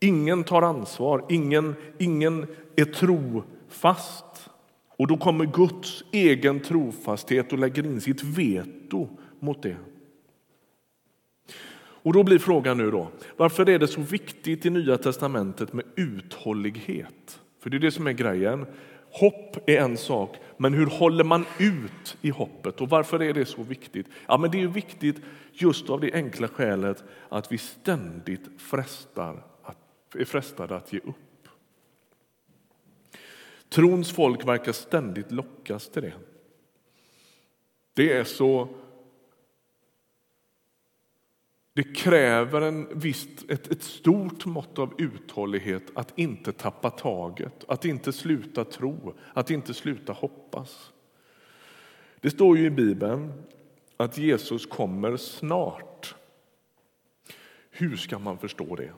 Ingen 0.00 0.44
tar 0.44 0.62
ansvar, 0.62 1.24
ingen, 1.28 1.74
ingen 1.98 2.46
är 2.76 2.84
trofast. 2.84 4.24
Och 5.00 5.06
då 5.06 5.16
kommer 5.16 5.46
Guds 5.46 6.04
egen 6.12 6.60
trofasthet 6.60 7.52
och 7.52 7.58
lägger 7.58 7.86
in 7.86 8.00
sitt 8.00 8.22
veto 8.22 9.08
mot 9.38 9.62
det. 9.62 9.76
Och 11.78 12.12
då 12.12 12.22
blir 12.24 12.38
frågan 12.38 12.78
nu 12.78 12.90
då, 12.90 13.08
varför 13.36 13.68
är 13.68 13.78
det 13.78 13.88
så 13.88 14.00
viktigt 14.00 14.66
i 14.66 14.70
Nya 14.70 14.98
testamentet 14.98 15.72
med 15.72 15.84
uthållighet? 15.96 17.40
För 17.60 17.70
det 17.70 17.76
är 17.76 17.78
det 17.78 17.90
som 17.90 18.06
är 18.06 18.12
grejen. 18.12 18.66
Hopp 19.10 19.56
är 19.66 19.78
en 19.78 19.96
sak, 19.96 20.36
men 20.56 20.74
hur 20.74 20.86
håller 20.86 21.24
man 21.24 21.44
ut 21.58 22.16
i 22.20 22.30
hoppet? 22.30 22.80
Och 22.80 22.88
varför 22.88 23.22
är 23.22 23.34
det 23.34 23.44
så 23.44 23.62
viktigt? 23.62 24.06
Ja, 24.28 24.38
men 24.38 24.50
det 24.50 24.62
är 24.62 24.66
viktigt 24.66 25.16
just 25.52 25.90
av 25.90 26.00
det 26.00 26.12
enkla 26.12 26.48
skälet 26.48 27.04
att 27.28 27.52
vi 27.52 27.58
ständigt 27.58 28.48
frestar 28.58 29.44
är 30.14 30.24
frestade 30.24 30.76
att 30.76 30.92
ge 30.92 30.98
upp. 30.98 31.29
Trons 33.70 34.12
folk 34.12 34.48
verkar 34.48 34.72
ständigt 34.72 35.32
lockas 35.32 35.88
till 35.88 36.02
det. 36.02 36.14
Det 37.94 38.12
är 38.12 38.24
så 38.24 38.68
det 41.72 41.82
kräver 41.82 42.60
en 42.60 42.98
visst, 42.98 43.50
ett, 43.50 43.70
ett 43.70 43.82
stort 43.82 44.46
mått 44.46 44.78
av 44.78 44.94
uthållighet 44.98 45.82
att 45.94 46.18
inte 46.18 46.52
tappa 46.52 46.90
taget, 46.90 47.64
att 47.68 47.84
inte 47.84 48.12
sluta 48.12 48.64
tro, 48.64 49.14
att 49.34 49.50
inte 49.50 49.74
sluta 49.74 50.12
hoppas. 50.12 50.92
Det 52.20 52.30
står 52.30 52.58
ju 52.58 52.66
i 52.66 52.70
Bibeln 52.70 53.32
att 53.96 54.18
Jesus 54.18 54.66
kommer 54.66 55.16
snart. 55.16 56.14
Hur 57.70 57.96
ska 57.96 58.18
man 58.18 58.38
förstå 58.38 58.76
det? 58.76 58.92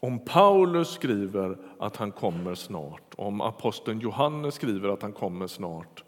Om 0.00 0.24
Paulus 0.24 0.88
skriver 0.88 1.58
att 1.78 1.96
han 1.96 2.12
kommer 2.12 2.54
snart, 2.54 3.14
om 3.16 3.40
aposteln 3.40 4.00
Johannes 4.00 4.54
skriver 4.54 4.88
att 4.88 5.02
han 5.02 5.12
kommer 5.12 5.46
snart 5.46 6.04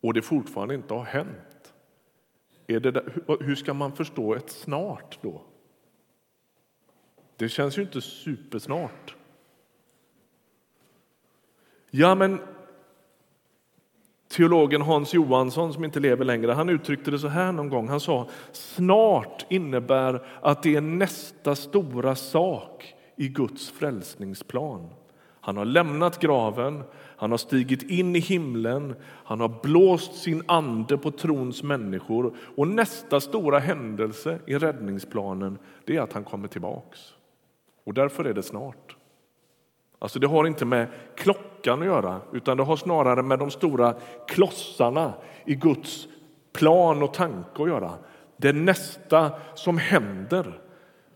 och 0.00 0.14
det 0.14 0.22
fortfarande 0.22 0.74
inte 0.74 0.94
har 0.94 1.04
hänt 1.04 1.74
är 2.66 2.80
det 2.80 2.90
där, 2.90 3.22
hur 3.40 3.54
ska 3.54 3.74
man 3.74 3.92
förstå 3.92 4.34
ett 4.34 4.50
snart 4.50 5.18
då? 5.22 5.42
Det 7.36 7.48
känns 7.48 7.78
ju 7.78 7.82
inte 7.82 8.00
supersnart. 8.00 9.16
Ja, 11.90 12.14
men 12.14 12.40
teologen 14.28 14.82
Hans 14.82 15.14
Johansson, 15.14 15.72
som 15.72 15.84
inte 15.84 16.00
lever 16.00 16.24
längre, 16.24 16.52
han 16.52 16.68
uttryckte 16.68 17.10
det 17.10 17.18
så 17.18 17.28
här 17.28 17.52
någon 17.52 17.68
gång. 17.68 17.88
Han 17.88 18.00
sa 18.00 18.28
snart 18.52 19.46
innebär 19.48 20.26
att 20.42 20.62
det 20.62 20.76
är 20.76 20.80
nästa 20.80 21.54
stora 21.54 22.14
sak 22.14 22.94
i 23.16 23.28
Guds 23.28 23.70
frälsningsplan. 23.70 24.88
Han 25.40 25.56
har 25.56 25.64
lämnat 25.64 26.20
graven, 26.20 26.82
han 27.16 27.30
har 27.30 27.38
stigit 27.38 27.82
in 27.82 28.16
i 28.16 28.18
himlen, 28.18 28.94
han 29.24 29.40
har 29.40 29.60
blåst 29.62 30.14
sin 30.14 30.42
ande 30.46 30.98
på 30.98 31.10
trons 31.10 31.62
människor 31.62 32.34
och 32.56 32.68
nästa 32.68 33.20
stora 33.20 33.58
händelse 33.58 34.38
i 34.46 34.58
räddningsplanen 34.58 35.58
det 35.84 35.96
är 35.96 36.00
att 36.00 36.12
han 36.12 36.24
kommer 36.24 36.48
tillbaks. 36.48 37.14
Och 37.84 37.94
därför 37.94 38.24
är 38.24 38.34
det 38.34 38.42
snart. 38.42 38.96
Alltså 39.98 40.18
det 40.18 40.26
har 40.26 40.46
inte 40.46 40.64
med 40.64 40.88
klockan 41.16 41.80
att 41.80 41.86
göra, 41.86 42.20
utan 42.32 42.56
det 42.56 42.62
har 42.62 42.76
snarare 42.76 43.22
med 43.22 43.38
de 43.38 43.50
stora 43.50 43.94
klossarna 44.28 45.12
i 45.44 45.54
Guds 45.54 46.08
plan 46.52 47.02
och 47.02 47.14
tanke 47.14 47.62
att 47.62 47.68
göra. 47.68 47.92
Det 48.36 48.52
nästa 48.52 49.32
som 49.54 49.78
händer 49.78 50.60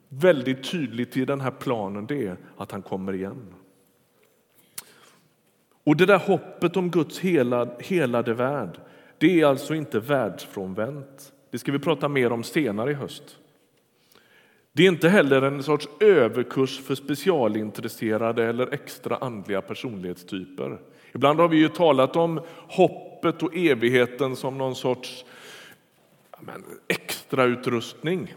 väldigt 0.09 0.71
tydligt 0.71 1.17
i 1.17 1.25
den 1.25 1.41
här 1.41 1.51
planen 1.51 2.07
det 2.07 2.27
är 2.27 2.37
att 2.57 2.73
han 2.73 2.83
kommer 2.83 3.15
igen. 3.15 3.55
Och 5.85 5.97
det 5.97 6.07
där 6.07 6.19
hoppet 6.19 6.77
om 6.77 6.91
Guds 6.91 7.21
helad, 7.21 7.83
helade 7.83 8.35
värld, 8.35 8.81
det 9.19 9.41
är 9.41 9.47
alltså 9.47 9.75
inte 9.75 10.01
världsfrånvänt. 10.01 11.33
Det 11.51 11.59
ska 11.59 11.73
vi 11.73 11.79
prata 11.79 12.09
mer 12.09 12.33
om 12.33 12.45
senare 12.45 12.91
i 12.91 12.95
höst. 12.95 13.39
Det 14.73 14.83
är 14.83 14.89
inte 14.89 15.09
heller 15.09 15.43
en 15.43 15.63
sorts 15.63 15.89
överkurs 16.01 16.81
för 16.81 16.95
specialintresserade 16.95 18.45
eller 18.45 18.75
extra 18.75 19.17
andliga 19.17 19.63
personlighetstyper. 19.63 20.79
Ibland 21.13 21.41
har 21.41 21.49
vi 21.49 21.57
ju 21.57 21.69
talat 21.69 22.17
om 22.17 22.41
hoppet 22.69 23.43
och 23.43 23.57
evigheten 23.57 24.37
som 24.37 24.59
någon 24.59 24.75
sorts 24.75 25.25
men, 26.41 26.65
extrautrustning. 26.89 28.35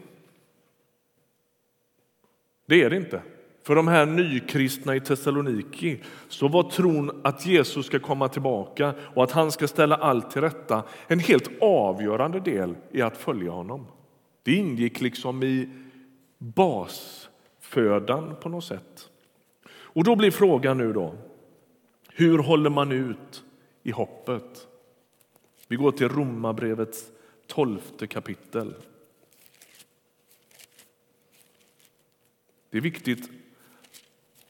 Det 2.71 2.83
är 2.83 2.89
det 2.89 2.95
inte. 2.95 3.21
För 3.63 3.75
de 3.75 3.87
här 3.87 4.05
nykristna 4.05 4.95
i 4.95 4.99
Thessaloniki 4.99 5.99
så 6.27 6.47
var 6.47 6.63
tron 6.63 7.21
att 7.23 7.45
Jesus 7.45 7.85
ska 7.85 7.99
komma 7.99 8.27
tillbaka 8.27 8.93
och 9.13 9.23
att 9.23 9.31
han 9.31 9.51
ska 9.51 9.67
ställa 9.67 9.95
allt 9.95 10.31
till 10.31 10.41
rätta 10.41 10.83
en 11.07 11.19
helt 11.19 11.49
avgörande 11.61 12.39
del 12.39 12.75
i 12.91 13.01
att 13.01 13.17
följa 13.17 13.51
honom. 13.51 13.87
Det 14.43 14.53
ingick 14.53 15.01
liksom 15.01 15.43
i 15.43 15.69
basfödan 16.37 18.35
på 18.41 18.49
något 18.49 18.63
sätt. 18.63 19.09
Och 19.73 20.03
då 20.03 20.15
blir 20.15 20.31
frågan 20.31 20.77
nu 20.77 20.93
då, 20.93 21.15
hur 22.09 22.37
håller 22.37 22.69
man 22.69 22.91
ut 22.91 23.43
i 23.83 23.91
hoppet? 23.91 24.67
Vi 25.67 25.75
går 25.75 25.91
till 25.91 26.09
Romarbrevets 26.09 27.05
tolfte 27.47 28.07
kapitel. 28.07 28.73
Det 32.71 32.77
är 32.77 32.81
viktigt 32.81 33.29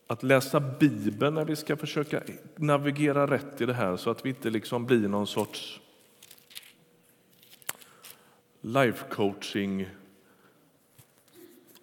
att 0.08 0.24
läsa 0.24 0.60
Bibeln 0.60 1.36
när 1.36 1.46
vi 1.46 1.56
ska 1.56 1.78
försöka 1.78 2.24
navigera 2.56 3.28
rätt 3.28 3.62
i 3.62 3.66
det 3.66 3.74
här 3.74 3.98
så 3.98 4.10
att 4.10 4.26
vi 4.26 4.30
inte 4.30 4.50
liksom 4.50 4.86
blir 4.86 5.08
någon 5.08 5.28
sorts 5.28 5.82
life 8.62 9.06
coaching. 9.10 9.90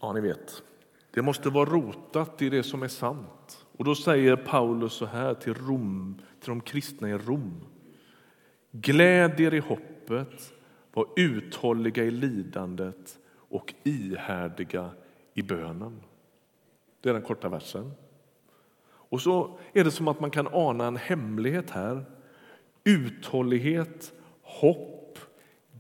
Ja, 0.00 0.12
ni 0.12 0.20
vet. 0.20 0.62
Det 1.10 1.22
måste 1.22 1.50
vara 1.50 1.70
rotat 1.70 2.42
i 2.42 2.48
det 2.48 2.62
som 2.62 2.82
är 2.82 2.88
sant. 2.88 3.66
Och 3.76 3.84
då 3.84 3.94
säger 3.94 4.36
Paulus 4.36 4.92
så 4.92 5.06
här 5.06 5.34
till, 5.34 5.54
Rom, 5.54 6.22
till 6.40 6.48
de 6.48 6.60
kristna 6.60 7.10
i 7.10 7.14
Rom. 7.14 7.60
Gläd 8.70 9.40
er 9.40 9.54
i 9.54 9.58
hoppet, 9.58 10.52
var 10.92 11.06
uthålliga 11.16 12.04
i 12.04 12.10
lidandet 12.10 13.18
och 13.34 13.74
ihärdiga 13.84 14.90
i 15.34 15.42
bönen. 15.42 16.00
Det 17.00 17.08
är 17.08 17.12
den 17.12 17.22
korta 17.22 17.48
versen. 17.48 17.92
Och 18.84 19.20
så 19.20 19.58
är 19.72 19.84
det 19.84 19.90
som 19.90 20.08
att 20.08 20.20
man 20.20 20.30
kan 20.30 20.48
ana 20.52 20.86
en 20.86 20.96
hemlighet 20.96 21.70
här. 21.70 22.04
Uthållighet, 22.84 24.12
hopp, 24.42 25.18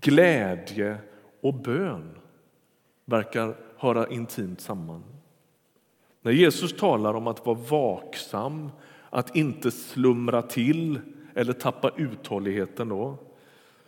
glädje 0.00 0.98
och 1.40 1.54
bön 1.54 2.18
verkar 3.04 3.56
höra 3.76 4.08
intimt 4.08 4.60
samman. 4.60 5.04
När 6.22 6.32
Jesus 6.32 6.76
talar 6.76 7.14
om 7.14 7.26
att 7.26 7.46
vara 7.46 7.58
vaksam, 7.58 8.70
att 9.10 9.36
inte 9.36 9.70
slumra 9.70 10.42
till 10.42 11.00
eller 11.34 11.52
tappa 11.52 11.90
uthålligheten 11.96 12.88
då, 12.88 13.18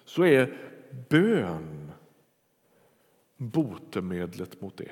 så 0.05 0.25
är 0.25 0.59
bön 1.09 1.93
botemedlet 3.37 4.61
mot 4.61 4.77
det. 4.77 4.91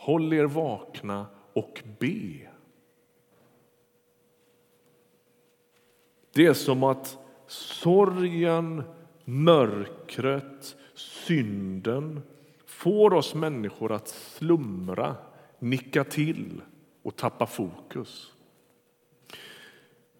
Håll 0.00 0.32
er 0.32 0.44
vakna 0.44 1.26
och 1.52 1.82
be. 1.98 2.48
Det 6.32 6.46
är 6.46 6.54
som 6.54 6.84
att 6.84 7.18
sorgen, 7.46 8.82
mörkret, 9.24 10.76
synden 10.94 12.22
får 12.66 13.14
oss 13.14 13.34
människor 13.34 13.92
att 13.92 14.08
slumra, 14.08 15.16
nicka 15.58 16.04
till 16.04 16.62
och 17.02 17.16
tappa 17.16 17.46
fokus. 17.46 18.32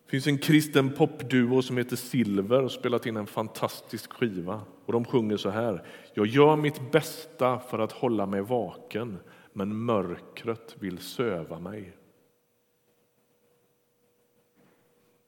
Det 0.05 0.11
finns 0.11 0.27
en 0.27 0.38
kristen 0.38 0.93
popduo 0.93 1.62
som 1.62 1.77
heter 1.77 1.97
Silver 1.97 2.62
och 2.62 2.73
spelat 2.73 3.07
in 3.07 3.16
en 3.16 3.27
fantastisk 3.27 4.12
skiva. 4.12 4.61
Och 4.87 4.93
De 4.93 5.05
sjunger 5.05 5.37
så 5.37 5.51
här. 5.51 5.87
Jag 6.14 6.27
gör 6.27 6.57
mitt 6.57 6.93
bästa 6.93 7.59
för 7.59 7.79
att 7.79 7.93
hålla 7.93 8.27
mig 8.27 8.40
vaken 8.40 9.19
men 9.53 9.77
mörkret 9.77 10.77
vill 10.79 10.99
söva 10.99 11.59
mig. 11.59 11.97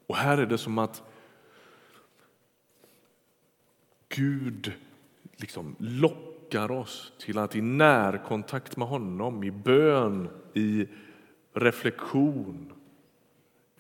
Och 0.07 0.17
här 0.17 0.39
är 0.39 0.47
det 0.47 0.59
som 0.59 0.79
att 0.79 1.03
Gud 4.09 4.73
liksom 5.37 5.77
lockar 5.79 6.71
oss 6.71 7.13
till 7.19 7.39
att 7.39 7.57
i 7.57 7.61
närkontakt 7.61 8.77
med 8.77 8.89
honom, 8.89 9.45
i 9.45 9.51
bön, 9.51 10.29
i 10.55 10.89
reflektion 11.53 12.73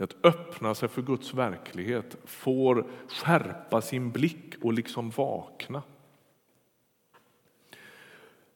att 0.02 0.16
öppna 0.24 0.74
sig 0.74 0.88
för 0.88 1.02
Guds 1.02 1.34
verklighet 1.34 2.16
får 2.24 2.86
skärpa 3.08 3.80
sin 3.80 4.10
blick 4.10 4.54
och 4.62 4.72
liksom 4.72 5.10
vakna. 5.10 5.82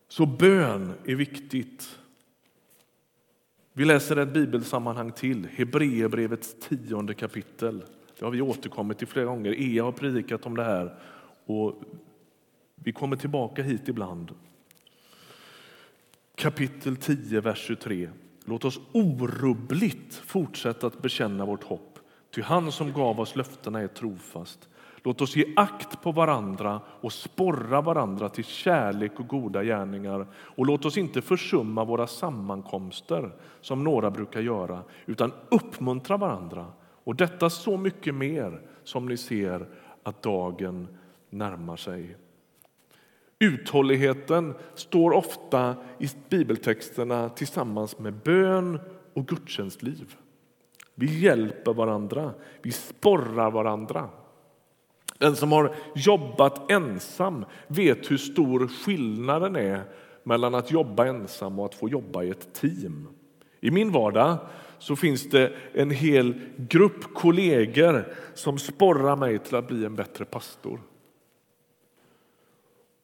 Så 0.08 0.26
bön 0.26 0.92
är 1.04 1.14
viktigt. 1.14 1.98
Vi 3.72 3.84
läser 3.84 4.16
ett 4.16 4.32
bibelsammanhang 4.32 5.12
till, 5.12 5.48
Hebreerbrevets 5.52 6.56
tionde 6.60 7.14
kapitel. 7.14 7.84
Det 8.18 8.24
har 8.24 8.32
vi 8.32 8.40
återkommit 8.40 8.98
till 8.98 9.06
flera 9.06 9.26
gånger. 9.26 9.60
Ea 9.60 9.84
har 9.84 9.92
predikat 9.92 10.46
om 10.46 10.56
det 10.56 10.64
här 10.64 10.98
och 11.46 11.82
vi 12.74 12.92
kommer 12.92 13.16
tillbaka 13.16 13.62
hit 13.62 13.88
ibland. 13.88 14.34
Kapitel 16.34 16.96
10, 16.96 17.40
vers 17.40 17.66
23. 17.66 18.10
Låt 18.44 18.64
oss 18.64 18.80
orubbligt 18.92 20.14
fortsätta 20.14 20.86
att 20.86 21.02
bekänna 21.02 21.46
vårt 21.46 21.64
hopp, 21.64 21.98
ty 22.34 22.42
han 22.42 22.72
som 22.72 22.92
gav 22.92 23.20
oss 23.20 23.36
löftena 23.36 23.80
är 23.80 23.88
trofast. 23.88 24.68
Låt 25.06 25.20
oss 25.20 25.36
ge 25.36 25.52
akt 25.56 26.02
på 26.02 26.12
varandra 26.12 26.80
och 27.00 27.12
sporra 27.12 27.80
varandra 27.80 28.28
till 28.28 28.44
kärlek 28.44 29.20
och 29.20 29.28
goda 29.28 29.64
gärningar. 29.64 30.26
Och 30.34 30.66
låt 30.66 30.84
oss 30.84 30.96
inte 30.98 31.22
försumma 31.22 31.84
våra 31.84 32.06
sammankomster 32.06 33.32
som 33.60 33.84
några 33.84 34.10
brukar 34.10 34.40
göra, 34.40 34.82
utan 35.06 35.32
uppmuntra 35.48 36.16
varandra. 36.16 36.66
Och 37.04 37.16
detta 37.16 37.50
så 37.50 37.76
mycket 37.76 38.14
mer 38.14 38.60
som 38.84 39.06
ni 39.06 39.16
ser 39.16 39.66
att 40.02 40.22
dagen 40.22 40.88
närmar 41.30 41.76
sig. 41.76 42.16
Uthålligheten 43.38 44.54
står 44.74 45.12
ofta 45.12 45.74
i 45.98 46.08
bibeltexterna 46.28 47.28
tillsammans 47.28 47.98
med 47.98 48.14
bön 48.14 48.80
och 49.14 49.26
gudstjänstliv. 49.26 50.14
Vi 50.94 51.18
hjälper 51.18 51.74
varandra, 51.74 52.34
vi 52.62 52.72
sporrar 52.72 53.50
varandra. 53.50 54.08
Den 55.18 55.36
som 55.36 55.52
har 55.52 55.74
jobbat 55.94 56.70
ensam 56.70 57.44
vet 57.66 58.10
hur 58.10 58.16
stor 58.16 58.68
skillnaden 58.68 59.56
är 59.56 59.82
mellan 60.22 60.54
att 60.54 60.70
jobba 60.70 61.06
ensam 61.06 61.58
och 61.58 61.66
att 61.66 61.74
få 61.74 61.88
jobba 61.88 62.22
i 62.22 62.30
ett 62.30 62.54
team. 62.54 63.08
I 63.60 63.70
min 63.70 63.92
vardag 63.92 64.38
så 64.78 64.96
finns 64.96 65.30
det 65.30 65.52
en 65.72 65.90
hel 65.90 66.40
grupp 66.56 67.14
kollegor 67.14 68.14
som 68.34 68.58
sporrar 68.58 69.16
mig 69.16 69.38
till 69.38 69.56
att 69.56 69.68
bli 69.68 69.84
en 69.84 69.96
bättre 69.96 70.24
pastor. 70.24 70.80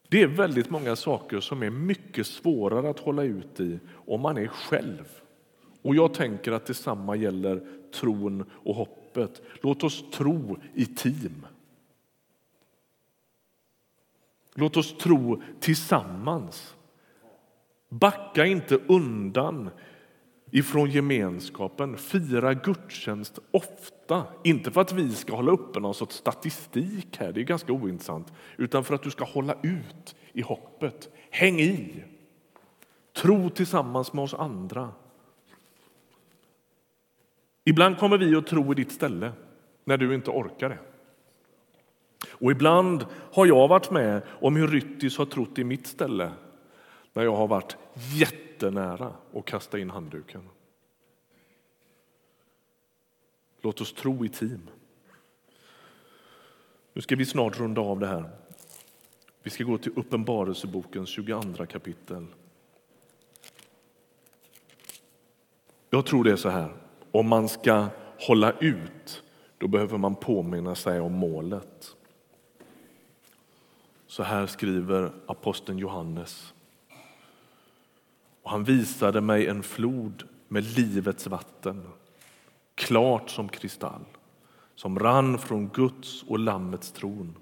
Det 0.08 0.22
är 0.22 0.26
väldigt 0.26 0.70
många 0.70 0.96
saker 0.96 1.40
som 1.40 1.62
är 1.62 1.70
mycket 1.70 2.26
svårare 2.26 2.90
att 2.90 2.98
hålla 2.98 3.22
ut 3.22 3.60
i 3.60 3.78
om 3.90 4.20
man 4.20 4.38
är 4.38 4.46
själv. 4.46 5.08
Och 5.82 5.94
jag 5.94 6.14
tänker 6.14 6.52
att 6.52 6.66
detsamma 6.66 7.16
gäller 7.16 7.60
tron 7.94 8.44
och 8.52 8.74
hoppet. 8.74 9.42
Låt 9.60 9.84
oss 9.84 10.04
tro 10.12 10.58
i 10.74 10.86
team. 10.86 11.46
Låt 14.54 14.76
oss 14.76 14.98
tro 14.98 15.42
tillsammans. 15.60 16.74
Backa 17.88 18.46
inte 18.46 18.78
undan 18.88 19.70
ifrån 20.50 20.90
gemenskapen. 20.90 21.96
Fira 21.96 22.54
gudstjänst 22.54 23.38
ofta. 23.50 24.26
Inte 24.44 24.70
för 24.70 24.80
att 24.80 24.92
vi 24.92 25.14
ska 25.14 25.36
hålla 25.36 25.52
uppe 25.52 25.80
någon 25.80 25.94
sorts 25.94 26.16
statistik 26.16 27.16
här, 27.18 27.32
det 27.32 27.40
är 27.40 27.44
ganska 27.44 27.72
ointressant, 27.72 28.32
utan 28.56 28.84
för 28.84 28.94
att 28.94 29.02
du 29.02 29.10
ska 29.10 29.24
hålla 29.24 29.54
ut 29.62 30.16
i 30.32 30.42
hoppet. 30.42 31.08
Häng 31.30 31.60
i! 31.60 32.04
Tro 33.16 33.50
tillsammans 33.50 34.12
med 34.12 34.24
oss 34.24 34.34
andra. 34.34 34.92
Ibland 37.64 37.98
kommer 37.98 38.18
vi 38.18 38.36
att 38.36 38.46
tro 38.46 38.72
i 38.72 38.74
ditt 38.74 38.92
ställe 38.92 39.32
när 39.84 39.96
du 39.96 40.14
inte 40.14 40.30
orkar 40.30 40.68
det. 40.68 40.78
Och 42.28 42.50
ibland 42.50 43.06
har 43.32 43.46
jag 43.46 43.68
varit 43.68 43.90
med 43.90 44.22
om 44.28 44.56
hur 44.56 44.68
Ryttis 44.68 45.18
har 45.18 45.26
trott 45.26 45.58
i 45.58 45.64
mitt 45.64 45.86
ställe 45.86 46.32
när 47.12 47.22
jag 47.22 47.36
har 47.36 47.48
varit 47.48 47.76
jättenära 47.94 49.12
att 49.34 49.44
kasta 49.44 49.78
in 49.78 49.90
handduken. 49.90 50.48
Låt 53.60 53.80
oss 53.80 53.92
tro 53.92 54.24
i 54.24 54.28
team. 54.28 54.70
Nu 56.92 57.02
ska 57.02 57.16
vi 57.16 57.26
snart 57.26 57.60
runda 57.60 57.80
av 57.80 58.00
det 58.00 58.06
här. 58.06 58.30
Vi 59.42 59.50
ska 59.50 59.64
gå 59.64 59.78
till 59.78 59.92
Uppenbarelsebokens 59.96 61.08
22 61.08 61.66
kapitel. 61.66 62.26
Jag 65.90 66.06
tror 66.06 66.24
det 66.24 66.32
är 66.32 66.36
så 66.36 66.48
här, 66.48 66.72
om 67.10 67.28
man 67.28 67.48
ska 67.48 67.86
hålla 68.26 68.52
ut, 68.52 69.22
då 69.58 69.68
behöver 69.68 69.98
man 69.98 70.14
påminna 70.14 70.74
sig 70.74 71.00
om 71.00 71.12
målet. 71.12 71.96
Så 74.12 74.22
här 74.22 74.46
skriver 74.46 75.12
aposteln 75.26 75.78
Johannes. 75.78 76.54
Och 78.42 78.50
han 78.50 78.64
visade 78.64 79.20
mig 79.20 79.46
en 79.46 79.62
flod 79.62 80.22
med 80.48 80.64
livets 80.64 81.26
vatten, 81.26 81.82
klart 82.74 83.30
som 83.30 83.48
kristall, 83.48 84.04
som 84.74 84.98
rann 84.98 85.38
från 85.38 85.68
Guds 85.68 86.22
och 86.22 86.38
Lammets 86.38 86.92
tron. 86.92 87.34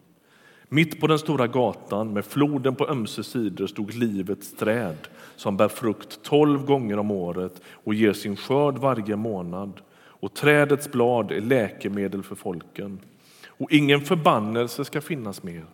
Mitt 0.69 1.01
på 1.01 1.07
den 1.07 1.19
stora 1.19 1.47
gatan 1.47 2.13
med 2.13 2.25
floden 2.25 2.75
på 2.75 2.89
ömse 2.89 3.25
sidor 3.25 3.67
stod 3.67 3.95
livets 3.95 4.55
träd 4.55 5.09
som 5.37 5.57
bär 5.57 5.69
frukt 5.69 6.23
tolv 6.23 6.65
gånger 6.65 6.99
om 6.99 7.11
året 7.11 7.63
och 7.67 7.95
ger 7.95 8.13
sin 8.13 8.37
skörd 8.37 8.79
varje 8.79 9.17
månad. 9.17 9.81
Och 9.95 10.35
trädets 10.35 10.93
blad 10.93 11.33
är 11.33 11.41
läkemedel 11.41 12.23
för 12.23 12.35
folken. 12.35 13.01
Och 13.47 13.73
ingen 13.73 14.01
förbannelse 14.01 14.85
ska 14.85 15.01
finnas 15.01 15.43
mer. 15.43 15.67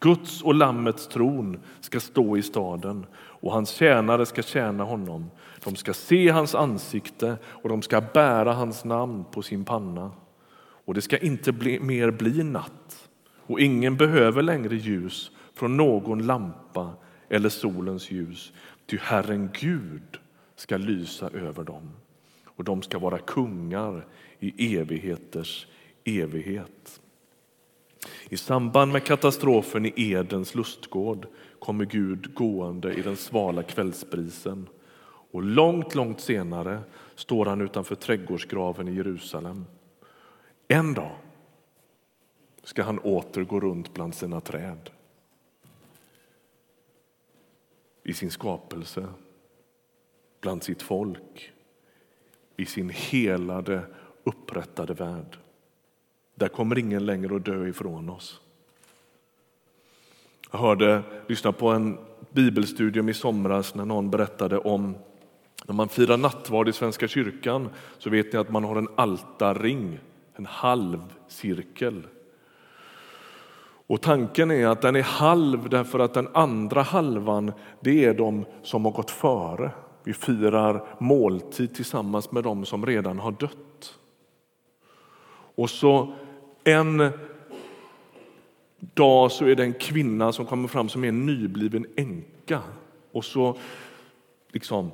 Guds 0.00 0.42
och 0.42 0.54
Lammets 0.54 1.08
tron 1.08 1.60
ska 1.80 2.00
stå 2.00 2.36
i 2.36 2.42
staden 2.42 3.06
och 3.16 3.52
hans 3.52 3.70
tjänare 3.70 4.26
ska 4.26 4.42
tjäna 4.42 4.84
honom. 4.84 5.30
De 5.64 5.76
ska 5.76 5.94
se 5.94 6.28
hans 6.28 6.54
ansikte 6.54 7.36
och 7.46 7.68
de 7.68 7.82
ska 7.82 8.00
bära 8.00 8.52
hans 8.52 8.84
namn 8.84 9.24
på 9.32 9.42
sin 9.42 9.64
panna. 9.64 10.10
Och 10.58 10.94
det 10.94 11.02
ska 11.02 11.18
inte 11.18 11.52
bli, 11.52 11.80
mer 11.80 12.10
bli 12.10 12.42
natt 12.42 13.08
och 13.46 13.60
ingen 13.60 13.96
behöver 13.96 14.42
längre 14.42 14.76
ljus 14.76 15.30
från 15.54 15.76
någon 15.76 16.26
lampa 16.26 16.90
eller 17.28 17.48
solens 17.48 18.10
ljus, 18.10 18.52
ty 18.86 18.98
Herren 19.02 19.50
Gud 19.60 20.18
ska 20.56 20.76
lysa 20.76 21.30
över 21.30 21.64
dem 21.64 21.90
och 22.44 22.64
de 22.64 22.82
ska 22.82 22.98
vara 22.98 23.18
kungar 23.18 24.06
i 24.38 24.76
evigheters 24.76 25.66
evighet. 26.04 27.00
I 28.28 28.36
samband 28.36 28.92
med 28.92 29.04
katastrofen 29.04 29.86
i 29.86 29.92
Edens 29.96 30.54
lustgård 30.54 31.26
kommer 31.58 31.84
Gud 31.84 32.34
gående 32.34 32.94
i 32.94 33.02
den 33.02 33.16
svala 33.16 33.62
kvällsbrisen 33.62 34.68
och 35.30 35.42
långt, 35.42 35.94
långt 35.94 36.20
senare 36.20 36.80
står 37.14 37.46
han 37.46 37.60
utanför 37.60 37.94
trädgårdsgraven 37.94 38.88
i 38.88 38.94
Jerusalem. 38.94 39.64
En 40.68 40.94
dag 40.94 41.16
ska 42.62 42.82
han 42.82 42.98
åter 42.98 43.44
gå 43.44 43.60
runt 43.60 43.94
bland 43.94 44.14
sina 44.14 44.40
träd 44.40 44.90
i 48.02 48.14
sin 48.14 48.30
skapelse, 48.30 49.06
bland 50.40 50.62
sitt 50.62 50.82
folk 50.82 51.52
i 52.56 52.66
sin 52.66 52.90
helade, 52.90 53.82
upprättade 54.24 54.94
värld. 54.94 55.38
Där 56.36 56.48
kommer 56.48 56.78
ingen 56.78 57.06
längre 57.06 57.36
att 57.36 57.44
dö 57.44 57.68
ifrån 57.68 58.10
oss. 58.10 58.40
Jag 60.50 60.58
hörde, 60.58 61.02
lyssnade 61.26 61.56
på 61.56 61.68
en 61.68 61.98
bibelstudium 62.32 63.08
i 63.08 63.14
somras 63.14 63.74
när 63.74 63.84
någon 63.84 64.10
berättade 64.10 64.58
om 64.58 64.94
när 65.66 65.74
man 65.74 65.88
firar 65.88 66.16
nattvard 66.16 66.68
i 66.68 66.72
Svenska 66.72 67.08
kyrkan 67.08 67.68
så 67.98 68.10
vet 68.10 68.32
ni 68.32 68.38
att 68.38 68.50
man 68.50 68.64
har 68.64 68.76
en 68.76 68.88
altarring, 68.94 69.98
en 70.34 70.46
halvcirkel. 70.46 72.06
Och 73.86 74.00
tanken 74.00 74.50
är 74.50 74.66
att 74.66 74.82
den 74.82 74.96
är 74.96 75.02
halv 75.02 75.68
därför 75.68 75.98
att 75.98 76.14
den 76.14 76.28
andra 76.34 76.82
halvan 76.82 77.52
det 77.80 78.04
är 78.04 78.14
de 78.14 78.44
som 78.62 78.84
har 78.84 78.92
gått 78.92 79.10
före. 79.10 79.70
Vi 80.04 80.12
firar 80.12 80.84
måltid 80.98 81.74
tillsammans 81.74 82.32
med 82.32 82.44
dem 82.44 82.64
som 82.64 82.86
redan 82.86 83.18
har 83.18 83.32
dött. 83.32 83.98
Och 85.54 85.70
så 85.70 86.14
en 86.66 87.10
dag 88.78 89.32
så 89.32 89.44
är 89.44 89.54
det 89.54 89.62
en 89.62 89.74
kvinna 89.74 90.32
som 90.32 90.46
kommer 90.46 90.68
fram 90.68 90.88
som 90.88 91.04
är 91.04 91.08
en 91.08 91.26
nybliven 91.26 91.86
änka. 91.96 92.62
Och 93.12 93.24
så 93.24 93.56
liksom 94.52 94.90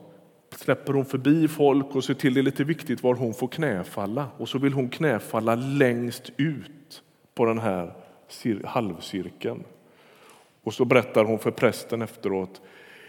släpper 0.50 0.92
hon 0.92 1.04
förbi 1.04 1.48
folk 1.48 1.96
och 1.96 2.04
ser 2.04 2.14
till 2.14 2.35
det 2.35 2.40
är 2.40 2.42
lite 2.42 2.64
viktigt 2.64 3.02
var 3.02 3.14
hon 3.14 3.35
får 3.35 3.48
knäfalla. 3.48 4.28
Och 4.38 4.48
så 4.48 4.58
vill 4.58 4.72
hon 4.72 4.88
knäfalla 4.88 5.54
längst 5.54 6.30
ut 6.37 7.02
på 7.35 7.44
den 7.44 7.58
här 7.58 7.94
halvcirkeln. 8.64 9.64
Och 10.62 10.74
så 10.74 10.85
berättar 10.85 11.24
hon 11.24 11.38
för 11.38 11.50
prästen 11.50 12.02
efteråt. 12.02 12.61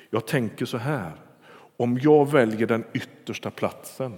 Jag 0.09 0.27
tänker 0.27 0.65
så 0.65 0.77
här. 0.77 1.11
Om 1.77 1.99
jag 1.99 2.31
väljer 2.31 2.67
den 2.67 2.83
yttersta 2.93 3.51
platsen 3.51 4.13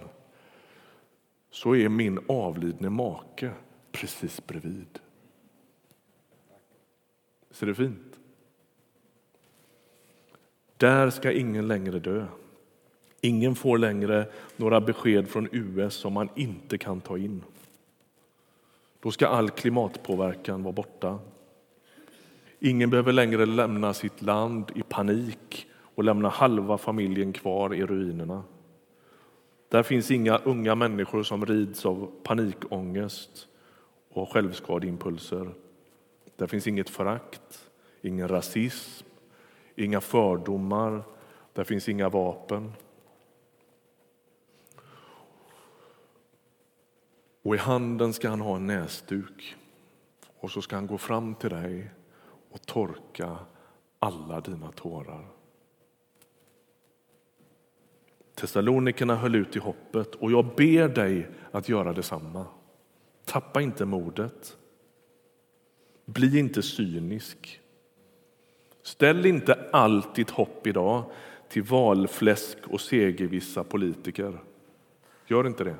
så 1.51 1.75
är 1.75 1.89
min 1.89 2.19
avlidne 2.27 2.89
make 2.89 3.51
precis 3.95 4.47
bredvid. 4.47 4.99
Ser 7.51 7.67
det 7.67 7.75
fint? 7.75 8.19
Där 10.77 11.09
ska 11.09 11.31
ingen 11.31 11.67
längre 11.67 11.99
dö. 11.99 12.25
Ingen 13.21 13.55
får 13.55 13.77
längre 13.77 14.27
några 14.55 14.81
besked 14.81 15.27
från 15.27 15.49
US 15.51 15.93
som 15.93 16.13
man 16.13 16.29
inte 16.35 16.77
kan 16.77 17.01
ta 17.01 17.17
in. 17.17 17.43
Då 18.99 19.11
ska 19.11 19.27
all 19.27 19.49
klimatpåverkan 19.49 20.63
vara 20.63 20.73
borta. 20.73 21.19
Ingen 22.59 22.89
behöver 22.89 23.11
längre 23.11 23.45
lämna 23.45 23.93
sitt 23.93 24.21
land 24.21 24.71
i 24.75 24.83
panik 24.83 25.67
och 25.73 26.03
lämna 26.03 26.29
halva 26.29 26.77
familjen 26.77 27.33
kvar 27.33 27.73
i 27.73 27.85
ruinerna. 27.85 28.43
Där 29.69 29.83
finns 29.83 30.11
inga 30.11 30.37
unga 30.37 30.75
människor 30.75 31.23
som 31.23 31.45
rids 31.45 31.85
av 31.85 32.11
panikångest 32.23 33.47
och 34.15 34.31
självskadeimpulser. 34.31 35.53
Där 36.35 36.47
finns 36.47 36.67
inget 36.67 36.89
förakt, 36.89 37.71
ingen 38.01 38.27
rasism, 38.27 39.07
inga 39.75 40.01
fördomar, 40.01 41.03
där 41.53 41.63
finns 41.63 41.89
inga 41.89 42.09
vapen. 42.09 42.73
Och 47.41 47.55
i 47.55 47.57
handen 47.57 48.13
ska 48.13 48.29
han 48.29 48.41
ha 48.41 48.55
en 48.55 48.67
näsduk 48.67 49.55
och 50.39 50.51
så 50.51 50.61
ska 50.61 50.75
han 50.75 50.87
gå 50.87 50.97
fram 50.97 51.35
till 51.35 51.49
dig 51.49 51.89
och 52.51 52.65
torka 52.65 53.37
alla 53.99 54.41
dina 54.41 54.71
tårar. 54.71 55.27
Thessalonikerna 58.35 59.15
höll 59.15 59.35
ut 59.35 59.55
i 59.55 59.59
hoppet 59.59 60.15
och 60.15 60.31
jag 60.31 60.45
ber 60.55 60.87
dig 60.87 61.27
att 61.51 61.69
göra 61.69 61.93
detsamma. 61.93 62.45
Tappa 63.25 63.61
inte 63.61 63.85
modet. 63.85 64.57
Bli 66.05 66.39
inte 66.39 66.61
cynisk. 66.61 67.61
Ställ 68.81 69.25
inte 69.25 69.69
allt 69.71 70.15
ditt 70.15 70.29
hopp 70.29 70.67
idag 70.67 71.03
till 71.49 71.63
valfläsk 71.63 72.57
och 72.67 72.81
segervissa 72.81 73.63
politiker. 73.63 74.39
Gör 75.27 75.47
inte 75.47 75.63
det. 75.63 75.75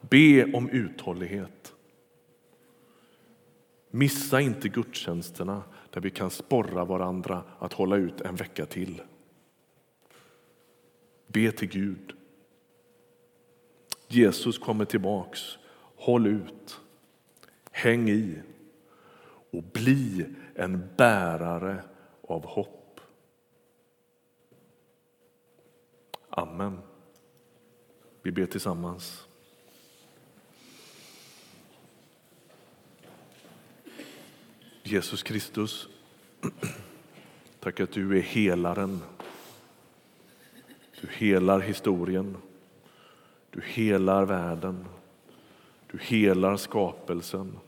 Be 0.00 0.52
om 0.52 0.70
uthållighet. 0.70 1.74
Missa 3.90 4.40
inte 4.40 4.68
gudstjänsterna 4.68 5.62
där 5.90 6.00
vi 6.00 6.10
kan 6.10 6.30
sporra 6.30 6.84
varandra 6.84 7.42
att 7.58 7.72
hålla 7.72 7.96
ut 7.96 8.20
en 8.20 8.36
vecka 8.36 8.66
till. 8.66 9.02
Be 11.26 11.52
till 11.52 11.68
Gud. 11.68 12.12
Jesus 14.08 14.58
kommer 14.58 14.84
tillbaks. 14.84 15.58
Håll 16.02 16.26
ut. 16.26 16.80
Häng 17.70 18.08
i 18.08 18.42
och 19.50 19.62
bli 19.62 20.26
en 20.54 20.88
bärare 20.96 21.84
av 22.28 22.46
hopp. 22.46 23.00
Amen. 26.30 26.78
Vi 28.22 28.30
ber 28.30 28.46
tillsammans. 28.46 29.26
Jesus 34.82 35.22
Kristus, 35.22 35.88
tack 37.60 37.80
att 37.80 37.92
du 37.92 38.18
är 38.18 38.22
helaren. 38.22 39.00
Du 41.00 41.08
helar 41.08 41.60
historien, 41.60 42.36
du 43.50 43.60
helar 43.60 44.24
världen, 44.24 44.86
du 45.92 45.98
helar 45.98 46.56
skapelsen, 46.56 47.58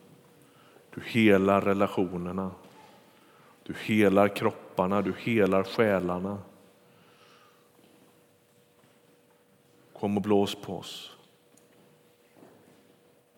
du 0.95 1.01
helar 1.01 1.61
relationerna, 1.61 2.51
du 3.63 3.75
helar 3.75 4.29
kropparna, 4.29 5.03
du 5.03 5.13
helar 5.19 5.65
själarna. 5.65 6.39
Kom 9.93 10.17
och 10.17 10.23
blås 10.23 10.55
på 10.55 10.79
oss 10.79 11.17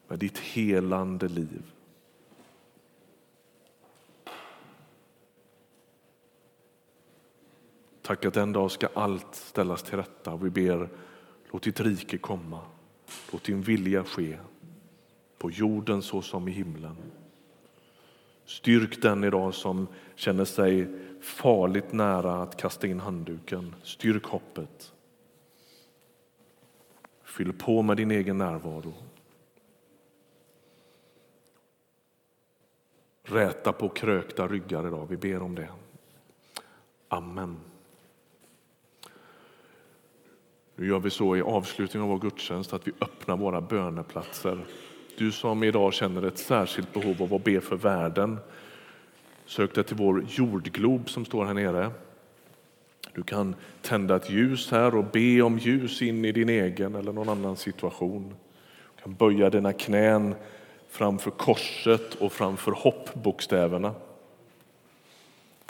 med 0.09 0.19
ditt 0.19 0.39
helande 0.39 1.29
liv. 1.29 1.63
Tack 8.03 8.25
att 8.25 8.37
en 8.37 8.53
dag 8.53 8.71
ska 8.71 8.89
allt 8.95 9.35
ställas 9.35 9.83
till 9.83 9.97
rätta. 9.97 10.37
Vi 10.37 10.51
ber, 10.51 10.89
låt 11.51 11.63
ditt 11.63 11.81
rike 11.81 12.19
komma. 12.19 12.61
Låt 13.33 13.45
din 13.45 13.63
vilja 13.63 14.05
ske 14.05 14.39
på 15.47 15.51
jorden 15.51 16.03
så 16.03 16.23
som 16.23 16.49
i 16.49 16.51
himlen. 16.51 16.97
Styrk 18.45 19.03
den 19.03 19.25
idag 19.25 19.55
som 19.55 19.89
känner 20.15 20.45
sig 20.45 20.89
farligt 21.21 21.93
nära 21.93 22.43
att 22.43 22.57
kasta 22.57 22.87
in 22.87 23.01
handduken. 23.01 23.75
Styrk 23.83 24.25
hoppet. 24.25 24.93
Fyll 27.25 27.53
på 27.53 27.83
med 27.83 27.97
din 27.97 28.11
egen 28.11 28.39
närvaro. 28.39 28.95
Räta 33.23 33.73
på 33.73 33.89
krökta 33.89 34.49
ryggar 34.49 34.87
idag. 34.87 35.07
Vi 35.11 35.17
ber 35.17 35.43
om 35.43 35.55
det. 35.55 35.69
Amen. 37.09 37.57
Nu 40.75 40.87
gör 40.87 40.99
vi 40.99 41.11
så 41.11 41.37
i 41.37 41.43
avslutningen 41.43 42.05
av 42.05 42.11
vår 42.11 42.19
gudstjänst 42.19 42.73
att 42.73 42.89
vi 42.89 42.93
öppnar 43.01 43.37
våra 43.37 43.61
böneplatser. 43.61 44.67
Du 45.19 45.33
som 45.33 45.63
idag 45.63 45.95
känner 45.95 46.23
ett 46.23 46.39
särskilt 46.39 46.93
behov 46.93 47.23
av 47.23 47.35
att 47.35 47.45
be 47.45 47.61
för 47.61 47.77
världen, 47.77 48.39
sök 49.47 49.75
dig 49.75 49.85
till 49.85 49.97
vår 49.97 50.25
jordglob 50.29 51.11
som 51.11 51.25
står 51.25 51.45
här 51.45 51.55
nere. 51.55 51.91
Du 53.15 53.23
kan 53.23 53.55
tända 53.83 54.17
ett 54.17 54.31
ljus 54.31 54.71
här 54.71 54.95
och 54.95 55.05
be 55.05 55.43
om 55.43 55.59
ljus 55.59 56.03
in 56.03 56.25
i 56.25 56.33
din 56.33 56.49
egen 56.49 56.95
eller 56.95 57.13
någon 57.13 57.29
annan 57.29 57.57
situation. 57.57 58.35
Du 58.97 59.03
kan 59.03 59.15
böja 59.15 59.51
dina 59.51 59.73
knän 59.73 60.35
framför 60.89 61.31
korset 61.31 62.15
och 62.15 62.33
framför 62.33 62.73
hoppbokstäverna. 62.73 63.95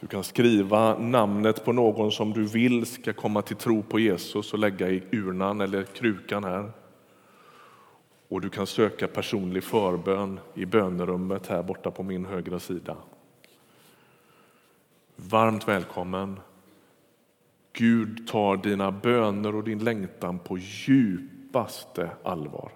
Du 0.00 0.06
kan 0.06 0.24
skriva 0.24 0.98
namnet 0.98 1.64
på 1.64 1.72
någon 1.72 2.12
som 2.12 2.32
du 2.32 2.44
vill 2.44 2.86
ska 2.86 3.12
komma 3.12 3.42
till 3.42 3.56
tro 3.56 3.82
på 3.82 4.00
Jesus 4.00 4.52
och 4.52 4.58
lägga 4.58 4.88
i 4.88 5.02
urnan 5.10 5.60
eller 5.60 5.82
krukan 5.82 6.44
här. 6.44 6.70
Och 8.28 8.40
du 8.40 8.50
kan 8.50 8.66
söka 8.66 9.08
personlig 9.08 9.64
förbön 9.64 10.40
i 10.54 10.66
bönerummet 10.66 11.46
här 11.46 11.62
borta 11.62 11.90
på 11.90 12.02
min 12.02 12.26
högra 12.26 12.58
sida. 12.58 12.96
Varmt 15.16 15.68
välkommen. 15.68 16.40
Gud 17.72 18.28
tar 18.28 18.56
dina 18.56 18.92
böner 18.92 19.54
och 19.54 19.64
din 19.64 19.84
längtan 19.84 20.38
på 20.38 20.58
djupaste 20.58 22.10
allvar. 22.22 22.72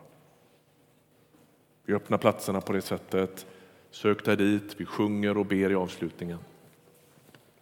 Vi 1.84 1.94
öppnar 1.94 2.18
platserna 2.18 2.60
på 2.60 2.72
det 2.72 2.82
sättet. 2.82 3.46
Sök 3.90 4.24
dig 4.24 4.36
dit, 4.36 4.74
vi 4.76 4.84
sjunger 4.84 5.38
och 5.38 5.46
ber 5.46 5.70
i 5.70 5.74
avslutningen. 5.74 6.38